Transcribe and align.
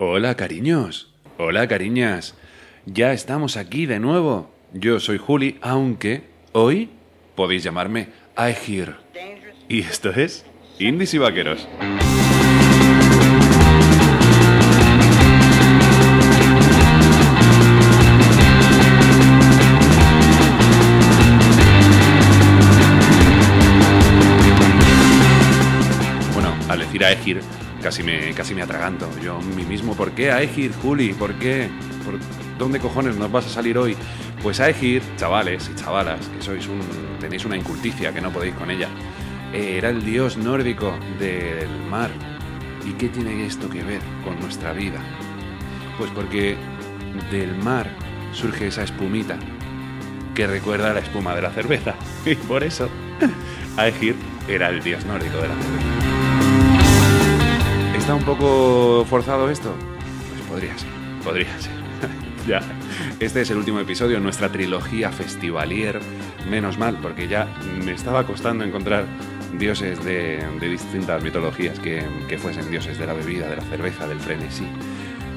Hola, 0.00 0.36
cariños. 0.36 1.12
Hola, 1.38 1.66
cariñas. 1.66 2.36
Ya 2.86 3.12
estamos 3.12 3.56
aquí 3.56 3.84
de 3.84 3.98
nuevo. 3.98 4.48
Yo 4.72 5.00
soy 5.00 5.18
Juli, 5.18 5.58
aunque 5.60 6.22
hoy 6.52 6.90
podéis 7.34 7.64
llamarme 7.64 8.10
Aegir. 8.36 8.94
Y 9.68 9.80
esto 9.80 10.10
es 10.10 10.46
Indies 10.78 11.14
y 11.14 11.18
Vaqueros. 11.18 11.66
Bueno, 26.34 26.54
al 26.68 26.78
decir 26.78 27.02
Aegir, 27.02 27.40
casi 27.82 28.02
me, 28.02 28.32
casi 28.34 28.54
me 28.54 28.62
atraganto. 28.62 29.08
Yo 29.22 29.36
a 29.36 29.40
mí 29.40 29.64
mismo, 29.64 29.94
¿por 29.94 30.12
qué 30.12 30.30
Aegir, 30.30 30.72
Juli? 30.82 31.12
¿Por 31.12 31.34
qué? 31.34 31.68
¿Por 32.04 32.18
dónde 32.58 32.80
cojones 32.80 33.16
nos 33.16 33.30
vas 33.30 33.46
a 33.46 33.48
salir 33.48 33.78
hoy? 33.78 33.96
Pues 34.42 34.60
Aegir, 34.60 35.02
chavales 35.16 35.70
y 35.72 35.74
chavalas, 35.74 36.26
que 36.28 36.42
sois 36.42 36.66
un, 36.68 36.80
tenéis 37.20 37.44
una 37.44 37.56
inculticia 37.56 38.12
que 38.12 38.20
no 38.20 38.30
podéis 38.30 38.54
con 38.54 38.70
ella, 38.70 38.88
eh, 39.52 39.76
era 39.78 39.90
el 39.90 40.04
dios 40.04 40.36
nórdico 40.36 40.94
del 41.18 41.68
mar. 41.90 42.10
¿Y 42.84 42.92
qué 42.92 43.08
tiene 43.08 43.46
esto 43.46 43.68
que 43.68 43.82
ver 43.82 44.00
con 44.24 44.38
nuestra 44.40 44.72
vida? 44.72 45.00
Pues 45.98 46.10
porque 46.12 46.56
del 47.30 47.56
mar 47.56 47.90
surge 48.32 48.68
esa 48.68 48.84
espumita 48.84 49.36
que 50.34 50.46
recuerda 50.46 50.92
a 50.92 50.94
la 50.94 51.00
espuma 51.00 51.34
de 51.34 51.42
la 51.42 51.50
cerveza. 51.50 51.94
Y 52.24 52.34
por 52.34 52.62
eso 52.62 52.88
Aegir 53.76 54.14
era 54.48 54.68
el 54.68 54.82
dios 54.82 55.04
nórdico 55.04 55.38
de 55.38 55.48
la 55.48 55.54
cerveza. 55.54 56.07
¿Está 58.08 58.16
un 58.16 58.24
poco 58.24 59.04
forzado 59.04 59.50
esto? 59.50 59.74
Pues 60.30 60.40
podría 60.48 60.78
ser, 60.78 60.88
podría 61.22 61.60
ser. 61.60 61.72
ya. 62.48 62.62
Este 63.20 63.42
es 63.42 63.50
el 63.50 63.58
último 63.58 63.80
episodio 63.80 64.16
en 64.16 64.22
nuestra 64.22 64.50
trilogía 64.50 65.12
festivalier. 65.12 66.00
Menos 66.48 66.78
mal, 66.78 66.96
porque 67.02 67.28
ya 67.28 67.46
me 67.84 67.92
estaba 67.92 68.24
costando 68.26 68.64
encontrar 68.64 69.04
dioses 69.58 70.02
de, 70.06 70.42
de 70.58 70.68
distintas 70.70 71.22
mitologías 71.22 71.78
que, 71.80 72.02
que 72.30 72.38
fuesen 72.38 72.70
dioses 72.70 72.98
de 72.98 73.04
la 73.04 73.12
bebida, 73.12 73.46
de 73.46 73.56
la 73.56 73.62
cerveza, 73.64 74.08
del 74.08 74.20
frenesí. 74.20 74.66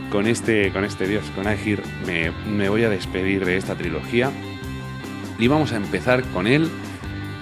Con 0.10 0.26
este, 0.26 0.72
con 0.72 0.86
este 0.86 1.10
dios, 1.10 1.26
con 1.36 1.48
Aegir, 1.48 1.84
me, 2.08 2.32
me 2.50 2.70
voy 2.70 2.86
a 2.86 2.90
despedir 2.90 3.44
de 3.44 3.58
esta 3.58 3.76
trilogía 3.76 4.32
y 5.38 5.50
vamos 5.50 5.74
a 5.74 5.76
empezar 5.76 6.24
con 6.30 6.48
él, 6.48 6.72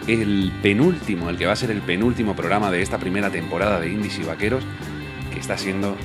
el 0.07 0.51
penúltimo, 0.63 1.29
el 1.29 1.37
que 1.37 1.45
va 1.45 1.51
a 1.51 1.55
ser 1.55 1.69
el 1.69 1.83
penúltimo 1.83 2.35
programa 2.35 2.71
de 2.71 2.81
esta 2.81 2.97
primera 2.97 3.29
temporada 3.29 3.79
de 3.79 3.89
Indies 3.89 4.17
y 4.17 4.23
Vaqueros, 4.23 4.63
está 5.39 5.57
siendo 5.57 5.95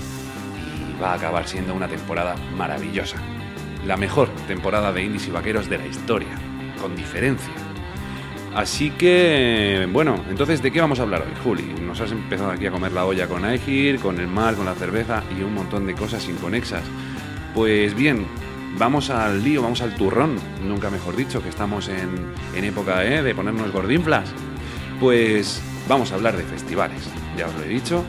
y 0.56 1.00
va 1.02 1.12
a 1.12 1.14
acabar 1.14 1.46
siendo 1.46 1.74
una 1.74 1.88
temporada 1.88 2.36
maravillosa. 2.56 3.16
La 3.86 3.96
mejor 3.96 4.28
temporada 4.46 4.92
de 4.92 5.02
Indies 5.02 5.28
y 5.28 5.30
Vaqueros 5.30 5.68
de 5.68 5.78
la 5.78 5.86
historia, 5.86 6.34
con 6.80 6.96
diferencia. 6.96 7.52
Así 8.54 8.90
que, 8.90 9.88
bueno, 9.92 10.24
entonces, 10.30 10.62
¿de 10.62 10.70
qué 10.70 10.80
vamos 10.80 11.00
a 11.00 11.02
hablar 11.02 11.22
hoy, 11.22 11.34
Juli? 11.42 11.74
Nos 11.82 12.00
has 12.00 12.12
empezado 12.12 12.52
aquí 12.52 12.66
a 12.66 12.70
comer 12.70 12.92
la 12.92 13.04
olla 13.04 13.26
con 13.26 13.44
Aegir, 13.44 13.98
con 13.98 14.20
el 14.20 14.28
mar, 14.28 14.54
con 14.54 14.64
la 14.64 14.74
cerveza 14.74 15.24
y 15.36 15.42
un 15.42 15.54
montón 15.54 15.86
de 15.86 15.94
cosas 15.94 16.28
inconexas. 16.28 16.84
Pues 17.52 17.94
bien, 17.96 18.26
vamos 18.78 19.10
al 19.10 19.42
lío, 19.42 19.62
vamos 19.62 19.80
al 19.80 19.94
turrón, 19.96 20.36
nunca 20.62 20.88
mejor 20.88 21.16
dicho, 21.16 21.42
que 21.42 21.48
estamos 21.48 21.88
en, 21.88 22.32
en 22.54 22.64
época 22.64 23.04
¿eh? 23.04 23.24
de 23.24 23.34
ponernos 23.34 23.72
gordinflas. 23.72 24.30
Pues 25.00 25.60
vamos 25.88 26.12
a 26.12 26.14
hablar 26.14 26.36
de 26.36 26.44
festivales, 26.44 27.02
ya 27.36 27.48
os 27.48 27.54
lo 27.54 27.64
he 27.64 27.68
dicho. 27.68 28.04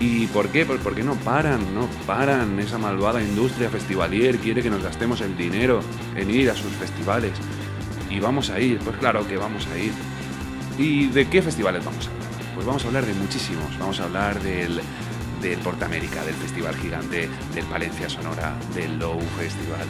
¿Y 0.00 0.26
por 0.28 0.48
qué? 0.50 0.64
Pues 0.64 0.80
porque 0.80 1.02
no 1.02 1.14
paran, 1.16 1.74
no 1.74 1.88
paran. 2.06 2.58
Esa 2.60 2.78
malvada 2.78 3.22
industria 3.22 3.68
festivalier 3.68 4.38
quiere 4.38 4.62
que 4.62 4.70
nos 4.70 4.82
gastemos 4.82 5.20
el 5.20 5.36
dinero 5.36 5.80
en 6.14 6.30
ir 6.30 6.50
a 6.50 6.54
sus 6.54 6.72
festivales. 6.72 7.32
Y 8.08 8.20
vamos 8.20 8.50
a 8.50 8.60
ir, 8.60 8.78
pues 8.78 8.96
claro 8.96 9.26
que 9.26 9.36
vamos 9.36 9.66
a 9.66 9.78
ir. 9.78 9.92
¿Y 10.78 11.08
de 11.08 11.28
qué 11.28 11.42
festivales 11.42 11.84
vamos 11.84 12.06
a 12.06 12.10
hablar? 12.10 12.28
Pues 12.54 12.66
vamos 12.66 12.84
a 12.84 12.86
hablar 12.88 13.06
de 13.06 13.14
muchísimos. 13.14 13.78
Vamos 13.78 13.98
a 14.00 14.04
hablar 14.04 14.40
del, 14.40 14.80
del 15.42 15.58
Portamérica, 15.58 16.24
del 16.24 16.34
Festival 16.34 16.76
Gigante, 16.76 17.28
del 17.54 17.64
Palencia 17.64 18.08
Sonora, 18.08 18.56
del 18.74 18.98
Low 18.98 19.18
Festival, 19.36 19.86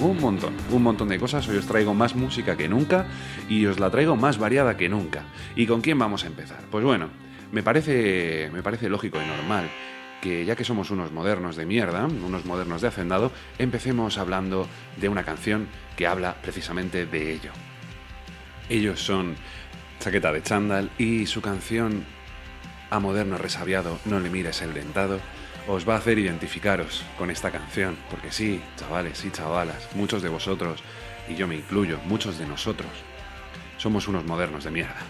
un 0.00 0.20
montón, 0.20 0.54
un 0.70 0.82
montón 0.82 1.08
de 1.08 1.18
cosas. 1.18 1.48
Hoy 1.48 1.56
os 1.56 1.66
traigo 1.66 1.94
más 1.94 2.14
música 2.14 2.56
que 2.56 2.68
nunca 2.68 3.06
y 3.48 3.66
os 3.66 3.78
la 3.78 3.90
traigo 3.90 4.16
más 4.16 4.38
variada 4.38 4.76
que 4.76 4.88
nunca. 4.88 5.24
¿Y 5.54 5.66
con 5.66 5.80
quién 5.80 5.98
vamos 5.98 6.24
a 6.24 6.26
empezar? 6.26 6.60
Pues 6.70 6.84
bueno, 6.84 7.08
me 7.52 7.62
parece, 7.62 8.50
me 8.52 8.62
parece 8.62 8.88
lógico 8.88 9.18
y 9.22 9.26
normal 9.26 9.70
que 10.20 10.44
ya 10.44 10.56
que 10.56 10.64
somos 10.64 10.90
unos 10.90 11.12
modernos 11.12 11.56
de 11.56 11.66
mierda, 11.66 12.06
unos 12.06 12.44
modernos 12.44 12.82
de 12.82 12.88
hacendado, 12.88 13.32
empecemos 13.58 14.18
hablando 14.18 14.66
de 14.96 15.08
una 15.08 15.24
canción 15.24 15.68
que 15.96 16.06
habla 16.06 16.36
precisamente 16.42 17.06
de 17.06 17.32
ello. 17.32 17.52
Ellos 18.68 19.00
son 19.00 19.36
Chaqueta 20.00 20.32
de 20.32 20.42
Chandal 20.42 20.90
y 20.98 21.26
su 21.26 21.40
canción 21.40 22.04
A 22.90 22.98
moderno 22.98 23.38
resabiado, 23.38 23.98
no 24.04 24.20
le 24.20 24.30
mires 24.30 24.62
el 24.62 24.74
dentado, 24.74 25.20
os 25.68 25.88
va 25.88 25.94
a 25.94 25.98
hacer 25.98 26.18
identificaros 26.18 27.04
con 27.18 27.30
esta 27.30 27.50
canción, 27.50 27.96
porque 28.10 28.30
sí, 28.30 28.62
chavales 28.76 29.24
y 29.24 29.30
chavalas, 29.30 29.88
muchos 29.94 30.22
de 30.22 30.28
vosotros, 30.28 30.82
y 31.28 31.34
yo 31.34 31.48
me 31.48 31.56
incluyo, 31.56 31.98
muchos 32.06 32.38
de 32.38 32.46
nosotros, 32.46 32.90
somos 33.76 34.06
unos 34.08 34.24
modernos 34.24 34.64
de 34.64 34.70
mierda. 34.70 35.00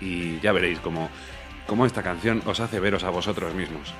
Y 0.00 0.40
ya 0.40 0.52
veréis 0.52 0.78
cómo, 0.80 1.10
cómo 1.66 1.86
esta 1.86 2.02
canción 2.02 2.42
os 2.46 2.60
hace 2.60 2.80
veros 2.80 3.04
a 3.04 3.10
vosotros 3.10 3.54
mismos. 3.54 3.92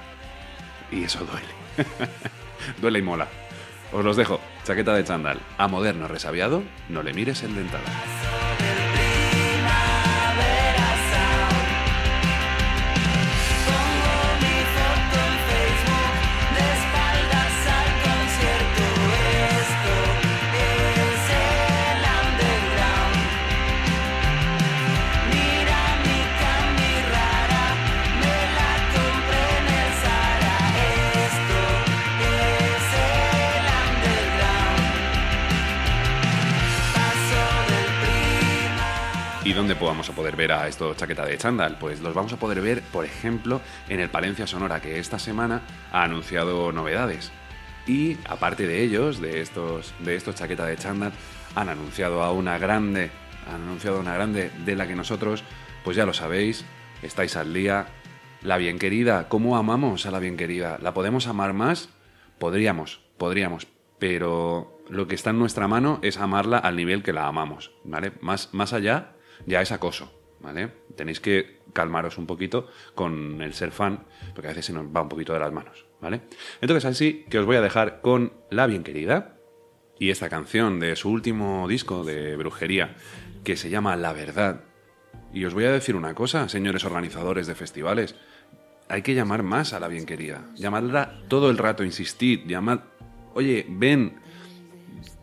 Y 0.90 1.04
eso 1.04 1.24
duele. 1.24 1.90
duele 2.80 2.98
y 3.00 3.02
mola. 3.02 3.28
Os 3.92 4.04
los 4.04 4.16
dejo. 4.16 4.40
Chaqueta 4.64 4.94
de 4.94 5.04
chandal. 5.04 5.40
A 5.58 5.68
moderno 5.68 6.08
resabiado, 6.08 6.62
no 6.88 7.02
le 7.02 7.12
mires 7.12 7.42
el 7.42 7.54
dentado. 7.54 7.84
Poder 40.16 40.34
ver 40.34 40.50
a 40.50 40.66
estos 40.66 40.96
chaqueta 40.96 41.24
de 41.24 41.38
chándal? 41.38 41.76
Pues 41.78 42.00
los 42.00 42.14
vamos 42.14 42.32
a 42.32 42.38
poder 42.38 42.60
ver, 42.60 42.82
por 42.90 43.04
ejemplo, 43.04 43.60
en 43.88 44.00
el 44.00 44.08
Palencia 44.08 44.46
Sonora, 44.46 44.80
que 44.80 44.98
esta 44.98 45.20
semana 45.20 45.60
ha 45.92 46.02
anunciado 46.02 46.72
novedades. 46.72 47.30
Y 47.86 48.16
aparte 48.28 48.66
de 48.66 48.82
ellos, 48.82 49.20
de 49.20 49.40
estos, 49.40 49.94
de 50.00 50.16
estos 50.16 50.34
chaqueta 50.34 50.66
de 50.66 50.76
chándal, 50.76 51.12
han 51.54 51.68
anunciado 51.68 52.22
a 52.22 52.32
una 52.32 52.58
grande, 52.58 53.10
han 53.46 53.62
anunciado 53.62 53.98
a 53.98 54.00
una 54.00 54.14
grande 54.14 54.50
de 54.64 54.74
la 54.74 54.88
que 54.88 54.96
nosotros, 54.96 55.44
pues 55.84 55.96
ya 55.96 56.06
lo 56.06 56.14
sabéis, 56.14 56.64
estáis 57.02 57.36
al 57.36 57.52
día. 57.54 57.86
La 58.42 58.56
bien 58.56 58.78
querida, 58.78 59.28
¿cómo 59.28 59.56
amamos 59.56 60.06
a 60.06 60.10
la 60.10 60.18
bien 60.18 60.36
querida? 60.36 60.78
¿La 60.82 60.94
podemos 60.94 61.26
amar 61.26 61.52
más? 61.52 61.90
Podríamos, 62.38 63.00
podríamos, 63.18 63.66
pero 63.98 64.80
lo 64.88 65.08
que 65.08 65.14
está 65.14 65.30
en 65.30 65.38
nuestra 65.38 65.68
mano 65.68 65.98
es 66.02 66.18
amarla 66.18 66.58
al 66.58 66.76
nivel 66.76 67.02
que 67.02 67.12
la 67.12 67.26
amamos, 67.26 67.72
¿vale? 67.84 68.12
Más, 68.20 68.52
más 68.52 68.72
allá 68.72 69.15
ya 69.44 69.60
es 69.60 69.72
acoso, 69.72 70.12
¿vale? 70.40 70.70
Tenéis 70.96 71.20
que 71.20 71.60
calmaros 71.72 72.18
un 72.18 72.26
poquito 72.26 72.68
con 72.94 73.42
el 73.42 73.52
ser 73.52 73.70
fan, 73.70 74.04
porque 74.34 74.48
a 74.48 74.50
veces 74.50 74.66
se 74.66 74.72
nos 74.72 74.86
va 74.86 75.02
un 75.02 75.08
poquito 75.08 75.32
de 75.32 75.40
las 75.40 75.52
manos, 75.52 75.86
¿vale? 76.00 76.22
Entonces 76.60 76.84
así 76.84 77.26
que 77.28 77.38
os 77.38 77.46
voy 77.46 77.56
a 77.56 77.60
dejar 77.60 78.00
con 78.00 78.32
La 78.50 78.66
Bien 78.66 78.82
Querida 78.82 79.36
y 79.98 80.10
esta 80.10 80.28
canción 80.28 80.80
de 80.80 80.96
su 80.96 81.10
último 81.10 81.66
disco 81.68 82.04
de 82.04 82.36
brujería, 82.36 82.96
que 83.44 83.56
se 83.56 83.70
llama 83.70 83.96
La 83.96 84.12
Verdad. 84.12 84.62
Y 85.32 85.44
os 85.44 85.54
voy 85.54 85.64
a 85.64 85.72
decir 85.72 85.96
una 85.96 86.14
cosa, 86.14 86.48
señores 86.48 86.84
organizadores 86.84 87.46
de 87.46 87.54
festivales, 87.54 88.14
hay 88.88 89.02
que 89.02 89.14
llamar 89.14 89.42
más 89.42 89.72
a 89.72 89.80
la 89.80 89.88
bien 89.88 90.06
querida. 90.06 90.44
Llamadla 90.54 91.22
todo 91.28 91.50
el 91.50 91.58
rato, 91.58 91.84
insistid, 91.84 92.46
llamad, 92.46 92.80
oye, 93.34 93.66
ven 93.68 94.20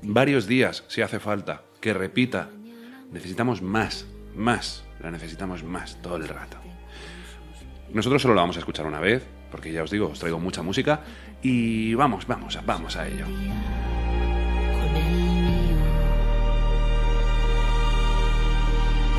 varios 0.01 0.47
días 0.47 0.83
si 0.87 1.01
hace 1.01 1.19
falta, 1.19 1.63
que 1.79 1.93
repita. 1.93 2.49
Necesitamos 3.13 3.61
más, 3.61 4.05
más, 4.35 4.83
la 4.99 5.11
necesitamos 5.11 5.63
más 5.63 6.01
todo 6.01 6.15
el 6.15 6.27
rato. 6.27 6.57
Nosotros 7.93 8.23
solo 8.23 8.33
la 8.33 8.41
vamos 8.41 8.55
a 8.55 8.59
escuchar 8.59 8.87
una 8.87 8.99
vez, 8.99 9.23
porque 9.51 9.71
ya 9.71 9.83
os 9.83 9.91
digo, 9.91 10.07
os 10.07 10.17
traigo 10.17 10.39
mucha 10.39 10.63
música 10.63 11.01
y 11.43 11.93
vamos, 11.93 12.25
vamos, 12.25 12.57
vamos 12.65 12.97
a 12.97 13.07
ello. 13.07 13.27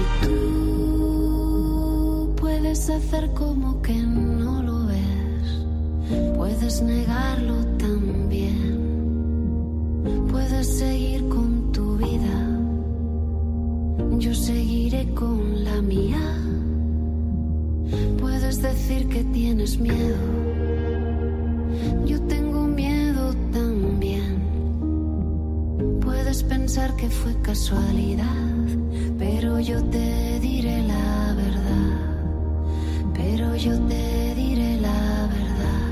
Y 0.01 0.05
tú 0.27 0.35
puedes 2.37 2.91
hacer 2.91 3.31
como 3.31 3.81
que 3.81 3.95
no 3.95 4.61
lo 4.61 4.87
ves. 4.87 5.63
Puedes 6.37 6.83
negarlo 6.83 7.65
también. 7.79 8.75
Puedes 10.29 10.79
seguir 10.79 11.29
con 11.29 11.71
tu 11.71 11.97
vida. 11.97 12.54
Yo 14.19 14.35
seguiré 14.35 15.07
con 15.15 15.65
la 15.65 15.81
mía. 15.83 16.21
Puedes 18.21 18.63
decir 18.63 19.09
que 19.09 19.23
tienes 19.25 19.79
miedo. 19.79 20.17
Yo 22.07 22.21
tengo 22.23 22.67
miedo 22.67 23.35
también. 23.53 24.41
Puedes 26.01 26.43
pensar 26.43 26.95
que 26.97 27.09
fue 27.09 27.33
casualidad, 27.43 28.67
pero 29.19 29.61
yo 29.61 29.83
te 29.85 30.41
diré 30.41 30.83
la 30.83 31.35
verdad. 31.35 32.35
Pero 33.15 33.55
yo 33.57 33.79
te 33.87 34.35
diré 34.35 34.81
la 34.81 35.29
verdad. 35.37 35.85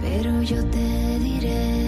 Pero 0.00 0.42
yo 0.42 0.64
te 0.66 1.18
diré 1.18 1.85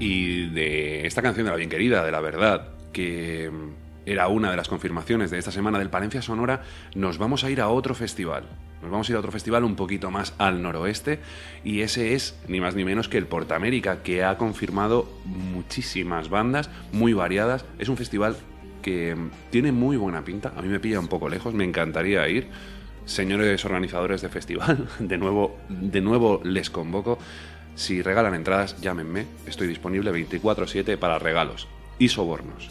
Y 0.00 0.48
de 0.50 1.06
esta 1.06 1.22
canción 1.22 1.44
de 1.44 1.50
la 1.50 1.56
bien 1.56 1.70
querida, 1.70 2.04
de 2.04 2.12
la 2.12 2.20
verdad, 2.20 2.68
que 2.92 3.50
era 4.06 4.28
una 4.28 4.50
de 4.50 4.56
las 4.56 4.68
confirmaciones 4.68 5.30
de 5.30 5.38
esta 5.38 5.50
semana 5.50 5.78
del 5.78 5.90
Palencia 5.90 6.22
Sonora, 6.22 6.62
nos 6.94 7.18
vamos 7.18 7.44
a 7.44 7.50
ir 7.50 7.60
a 7.60 7.68
otro 7.68 7.94
festival. 7.94 8.44
Nos 8.80 8.90
vamos 8.90 9.08
a 9.08 9.12
ir 9.12 9.16
a 9.16 9.18
otro 9.18 9.32
festival 9.32 9.64
un 9.64 9.74
poquito 9.74 10.10
más 10.10 10.34
al 10.38 10.62
noroeste 10.62 11.18
y 11.64 11.80
ese 11.80 12.14
es 12.14 12.38
ni 12.46 12.60
más 12.60 12.76
ni 12.76 12.84
menos 12.84 13.08
que 13.08 13.18
el 13.18 13.26
Portamérica, 13.26 14.02
que 14.02 14.22
ha 14.22 14.38
confirmado 14.38 15.08
muchísimas 15.24 16.28
bandas 16.28 16.70
muy 16.92 17.12
variadas. 17.12 17.64
Es 17.78 17.88
un 17.88 17.96
festival 17.96 18.36
que 18.82 19.16
tiene 19.50 19.72
muy 19.72 19.96
buena 19.96 20.24
pinta, 20.24 20.52
a 20.56 20.62
mí 20.62 20.68
me 20.68 20.78
pilla 20.78 21.00
un 21.00 21.08
poco 21.08 21.28
lejos, 21.28 21.54
me 21.54 21.64
encantaría 21.64 22.26
ir. 22.28 22.48
Señores 23.04 23.64
organizadores 23.64 24.22
de 24.22 24.28
festival, 24.28 24.88
de 25.00 25.18
nuevo, 25.18 25.58
de 25.68 26.00
nuevo 26.00 26.40
les 26.44 26.70
convoco. 26.70 27.18
Si 27.78 28.02
regalan 28.02 28.34
entradas, 28.34 28.80
llámenme. 28.80 29.26
Estoy 29.46 29.68
disponible 29.68 30.10
24/7 30.10 30.96
para 30.98 31.20
regalos 31.20 31.68
y 32.00 32.08
sobornos. 32.08 32.70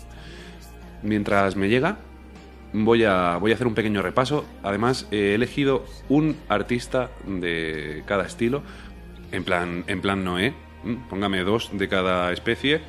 Mientras 1.01 1.55
me 1.55 1.69
llega, 1.69 1.99
voy 2.73 3.05
a, 3.05 3.37
voy 3.37 3.51
a 3.51 3.55
hacer 3.55 3.67
un 3.67 3.73
pequeño 3.73 4.01
repaso. 4.01 4.45
Además, 4.63 5.07
he 5.11 5.33
elegido 5.33 5.85
un 6.09 6.35
artista 6.49 7.09
de 7.25 8.03
cada 8.05 8.25
estilo, 8.25 8.63
en 9.31 9.45
plan, 9.45 9.85
en 9.87 10.01
plan 10.01 10.25
Noé. 10.25 10.53
Póngame 11.09 11.45
dos 11.45 11.69
de 11.71 11.87
cada 11.87 12.33
especie. 12.33 12.81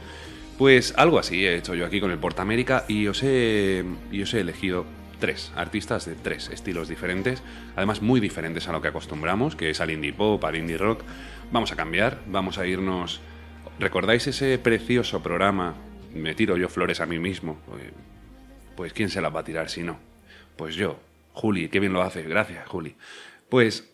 Pues 0.58 0.94
algo 0.96 1.20
así 1.20 1.46
he 1.46 1.54
hecho 1.54 1.76
yo 1.76 1.86
aquí 1.86 2.00
con 2.00 2.10
el 2.10 2.18
Portamérica 2.18 2.84
y 2.88 3.06
os 3.06 3.22
he, 3.22 3.84
y 4.10 4.22
os 4.22 4.34
he 4.34 4.40
elegido 4.40 4.86
tres 5.18 5.52
artistas 5.56 6.04
de 6.06 6.14
tres 6.14 6.48
estilos 6.50 6.88
diferentes, 6.88 7.42
además 7.76 8.02
muy 8.02 8.20
diferentes 8.20 8.68
a 8.68 8.72
lo 8.72 8.80
que 8.80 8.88
acostumbramos, 8.88 9.56
que 9.56 9.70
es 9.70 9.80
al 9.80 9.90
indie 9.90 10.12
pop, 10.12 10.44
al 10.44 10.56
indie 10.56 10.78
rock. 10.78 11.02
Vamos 11.52 11.72
a 11.72 11.76
cambiar, 11.76 12.20
vamos 12.26 12.58
a 12.58 12.66
irnos... 12.66 13.20
¿Recordáis 13.78 14.26
ese 14.26 14.58
precioso 14.58 15.22
programa? 15.22 15.74
Me 16.12 16.34
tiro 16.34 16.56
yo 16.56 16.68
flores 16.68 17.00
a 17.00 17.06
mí 17.06 17.18
mismo. 17.18 17.58
Pues, 17.66 17.82
pues 18.76 18.92
¿quién 18.92 19.08
se 19.08 19.20
las 19.20 19.34
va 19.34 19.40
a 19.40 19.44
tirar 19.44 19.70
si 19.70 19.82
no? 19.82 19.98
Pues 20.56 20.74
yo, 20.74 20.98
Juli, 21.32 21.68
qué 21.68 21.78
bien 21.78 21.92
lo 21.92 22.02
hace, 22.02 22.22
gracias 22.22 22.66
Juli. 22.66 22.96
Pues 23.48 23.88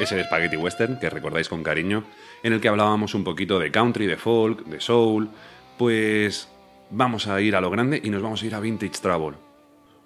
ese 0.00 0.22
Spaghetti 0.24 0.56
Western 0.56 0.98
que 0.98 1.10
recordáis 1.10 1.48
con 1.48 1.62
cariño, 1.62 2.04
en 2.42 2.52
el 2.52 2.60
que 2.60 2.68
hablábamos 2.68 3.14
un 3.14 3.24
poquito 3.24 3.58
de 3.58 3.70
country, 3.70 4.06
de 4.06 4.16
folk, 4.16 4.64
de 4.64 4.80
soul, 4.80 5.30
pues 5.78 6.48
vamos 6.90 7.26
a 7.26 7.40
ir 7.40 7.56
a 7.56 7.60
lo 7.60 7.70
grande 7.70 8.00
y 8.02 8.10
nos 8.10 8.22
vamos 8.22 8.42
a 8.42 8.46
ir 8.46 8.54
a 8.54 8.60
Vintage 8.60 9.00
Trouble. 9.00 9.36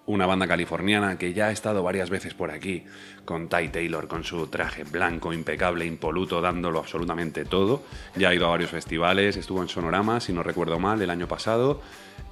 Una 0.07 0.27
banda 0.27 0.47
californiana 0.47 1.19
que 1.19 1.33
ya 1.33 1.49
ha 1.49 1.51
estado 1.51 1.83
varias 1.83 2.11
veces 2.11 2.33
por 2.33 2.53
aquí, 2.53 2.85
con 3.25 3.49
Ty 3.49 3.69
Taylor, 3.69 4.07
con 4.07 4.23
su 4.23 4.47
traje 4.47 4.85
blanco, 4.85 5.33
impecable, 5.33 5.85
impoluto, 5.85 6.41
dándolo 6.41 6.79
absolutamente 6.79 7.45
todo. 7.45 7.83
Ya 8.15 8.29
ha 8.29 8.35
ido 8.35 8.47
a 8.47 8.51
varios 8.51 8.71
festivales, 8.71 9.37
estuvo 9.37 9.63
en 9.63 9.69
Sonorama, 9.69 10.21
si 10.21 10.33
no 10.33 10.45
recuerdo 10.45 10.79
mal, 10.79 11.03
el 11.03 11.11
año 11.11 11.27
pasado. 11.27 11.81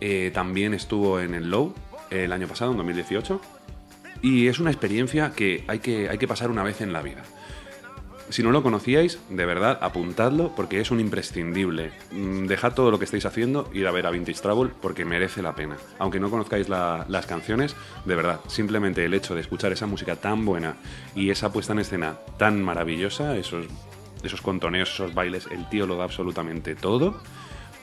Eh, 0.01 0.31
también 0.33 0.73
estuvo 0.73 1.19
en 1.19 1.35
el 1.35 1.51
Low 1.51 1.75
el 2.11 2.33
año 2.33 2.47
pasado, 2.47 2.71
en 2.71 2.77
2018. 2.77 3.41
Y 4.23 4.47
es 4.47 4.59
una 4.61 4.71
experiencia 4.71 5.33
que 5.33 5.65
hay, 5.67 5.81
que 5.81 6.09
hay 6.09 6.19
que 6.19 6.29
pasar 6.29 6.51
una 6.51 6.63
vez 6.63 6.81
en 6.81 6.93
la 6.93 7.03
vida. 7.03 7.23
Si 8.31 8.43
no 8.43 8.51
lo 8.53 8.63
conocíais, 8.63 9.19
de 9.29 9.45
verdad, 9.47 9.79
apuntadlo 9.83 10.53
porque 10.57 10.81
es 10.81 10.91
un 10.91 10.99
imprescindible. 10.99 11.93
Mm, 12.11 12.47
Dejad 12.47 12.73
todo 12.73 12.91
lo 12.91 12.99
que 12.99 13.05
estáis 13.05 13.27
haciendo, 13.27 13.69
ir 13.75 13.87
a 13.87 13.91
ver 13.93 14.07
a 14.07 14.11
Vintage 14.11 14.41
Travel 14.41 14.71
porque 14.81 15.05
merece 15.05 15.43
la 15.43 15.55
pena. 15.55 15.77
Aunque 15.99 16.19
no 16.21 16.31
conozcáis 16.31 16.69
la- 16.69 17.05
las 17.09 17.27
canciones, 17.27 17.77
de 18.05 18.15
verdad, 18.15 18.41
simplemente 18.49 19.05
el 19.05 19.13
hecho 19.15 19.35
de 19.35 19.43
escuchar 19.43 19.73
esa 19.73 19.87
música 19.87 20.17
tan 20.17 20.45
buena 20.45 20.77
y 21.15 21.31
esa 21.31 21.53
puesta 21.53 21.75
en 21.75 21.81
escena 21.81 22.17
tan 22.39 22.63
maravillosa, 22.63 23.37
esos, 23.37 23.67
esos 24.23 24.41
contoneos, 24.41 24.91
esos 24.93 25.13
bailes, 25.15 25.47
el 25.51 25.69
tío 25.69 25.87
lo 25.87 25.97
da 25.97 26.05
absolutamente 26.05 26.75
todo, 26.75 27.21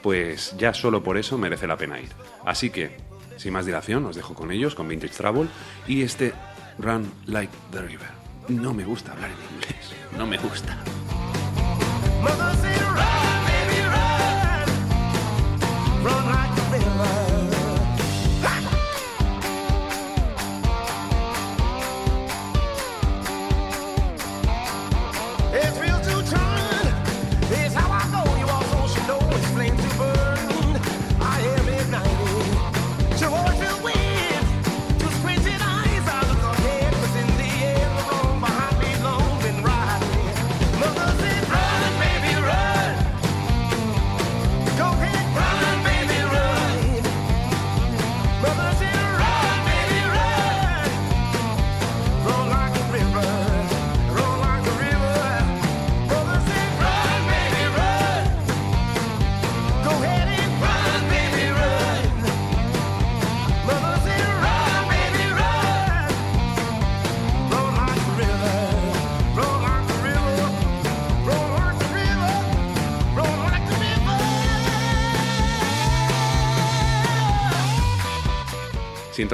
pues 0.02 0.56
ya 0.58 0.74
solo 0.74 1.04
por 1.04 1.18
eso 1.18 1.38
merece 1.38 1.68
la 1.68 1.78
pena 1.78 2.00
ir. 2.00 2.10
Así 2.46 2.72
que, 2.72 2.98
sin 3.38 3.54
más 3.54 3.66
dilación, 3.68 4.06
os 4.06 4.16
dejo 4.16 4.34
con 4.34 4.52
ellos, 4.52 4.74
con 4.74 4.88
Vintage 4.88 5.14
Travel 5.14 5.48
y 5.88 6.02
este 6.02 6.34
Run 6.80 7.12
Like 7.28 7.54
the 7.72 7.82
River. 7.84 8.10
No 8.48 8.74
me 8.74 8.84
gusta 8.84 9.12
hablar 9.12 9.30
en 9.30 9.56
inglés, 9.56 9.81
no 10.18 10.26
me 10.26 10.38
gusta. 10.38 10.78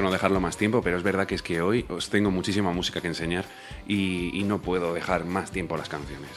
No 0.02 0.12
dejarlo 0.12 0.40
más 0.40 0.58
tiempo, 0.58 0.82
pero 0.84 0.98
es 0.98 1.04
verdad 1.04 1.26
que 1.26 1.34
es 1.34 1.42
que 1.42 1.60
hoy 1.60 1.84
os 1.90 2.10
tengo 2.10 2.30
muchísima 2.30 2.72
música 2.72 3.02
que 3.02 3.08
enseñar 3.08 3.46
y, 3.88 4.30
y 4.40 4.44
no 4.44 4.62
puedo 4.62 4.94
dejar 4.94 5.26
más 5.26 5.50
tiempo 5.50 5.74
a 5.74 5.80
las 5.80 5.90
canciones. 5.90 6.30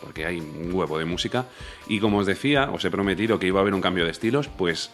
Porque 0.00 0.26
hay 0.26 0.40
un 0.40 0.74
huevo 0.74 0.98
de 0.98 1.04
música. 1.04 1.46
Y 1.86 2.00
como 2.00 2.18
os 2.18 2.26
decía, 2.26 2.70
os 2.72 2.84
he 2.84 2.90
prometido 2.90 3.38
que 3.38 3.46
iba 3.46 3.60
a 3.60 3.62
haber 3.62 3.72
un 3.72 3.80
cambio 3.80 4.04
de 4.04 4.10
estilos, 4.10 4.48
pues 4.48 4.90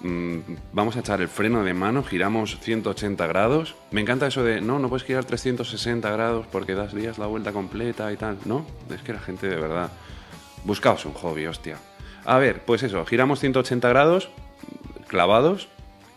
mm, 0.00 0.38
vamos 0.72 0.96
a 0.96 1.00
echar 1.00 1.20
el 1.20 1.28
freno 1.28 1.62
de 1.62 1.74
mano, 1.74 2.02
giramos 2.02 2.58
180 2.58 3.26
grados. 3.26 3.74
Me 3.90 4.00
encanta 4.00 4.26
eso 4.26 4.42
de, 4.42 4.62
no, 4.62 4.78
no 4.78 4.88
puedes 4.88 5.06
girar 5.06 5.26
360 5.26 6.10
grados 6.10 6.46
porque 6.50 6.74
das 6.74 6.94
días 6.94 7.18
la 7.18 7.26
vuelta 7.26 7.52
completa 7.52 8.10
y 8.12 8.16
tal. 8.16 8.38
No, 8.46 8.64
es 8.92 9.02
que 9.02 9.12
la 9.12 9.20
gente 9.20 9.46
de 9.46 9.56
verdad... 9.56 9.92
Buscaos 10.64 11.04
un 11.04 11.12
hobby, 11.12 11.46
hostia. 11.46 11.76
A 12.24 12.38
ver, 12.38 12.64
pues 12.64 12.82
eso, 12.82 13.04
giramos 13.04 13.38
180 13.38 13.88
grados, 13.88 14.30
clavados, 15.06 15.68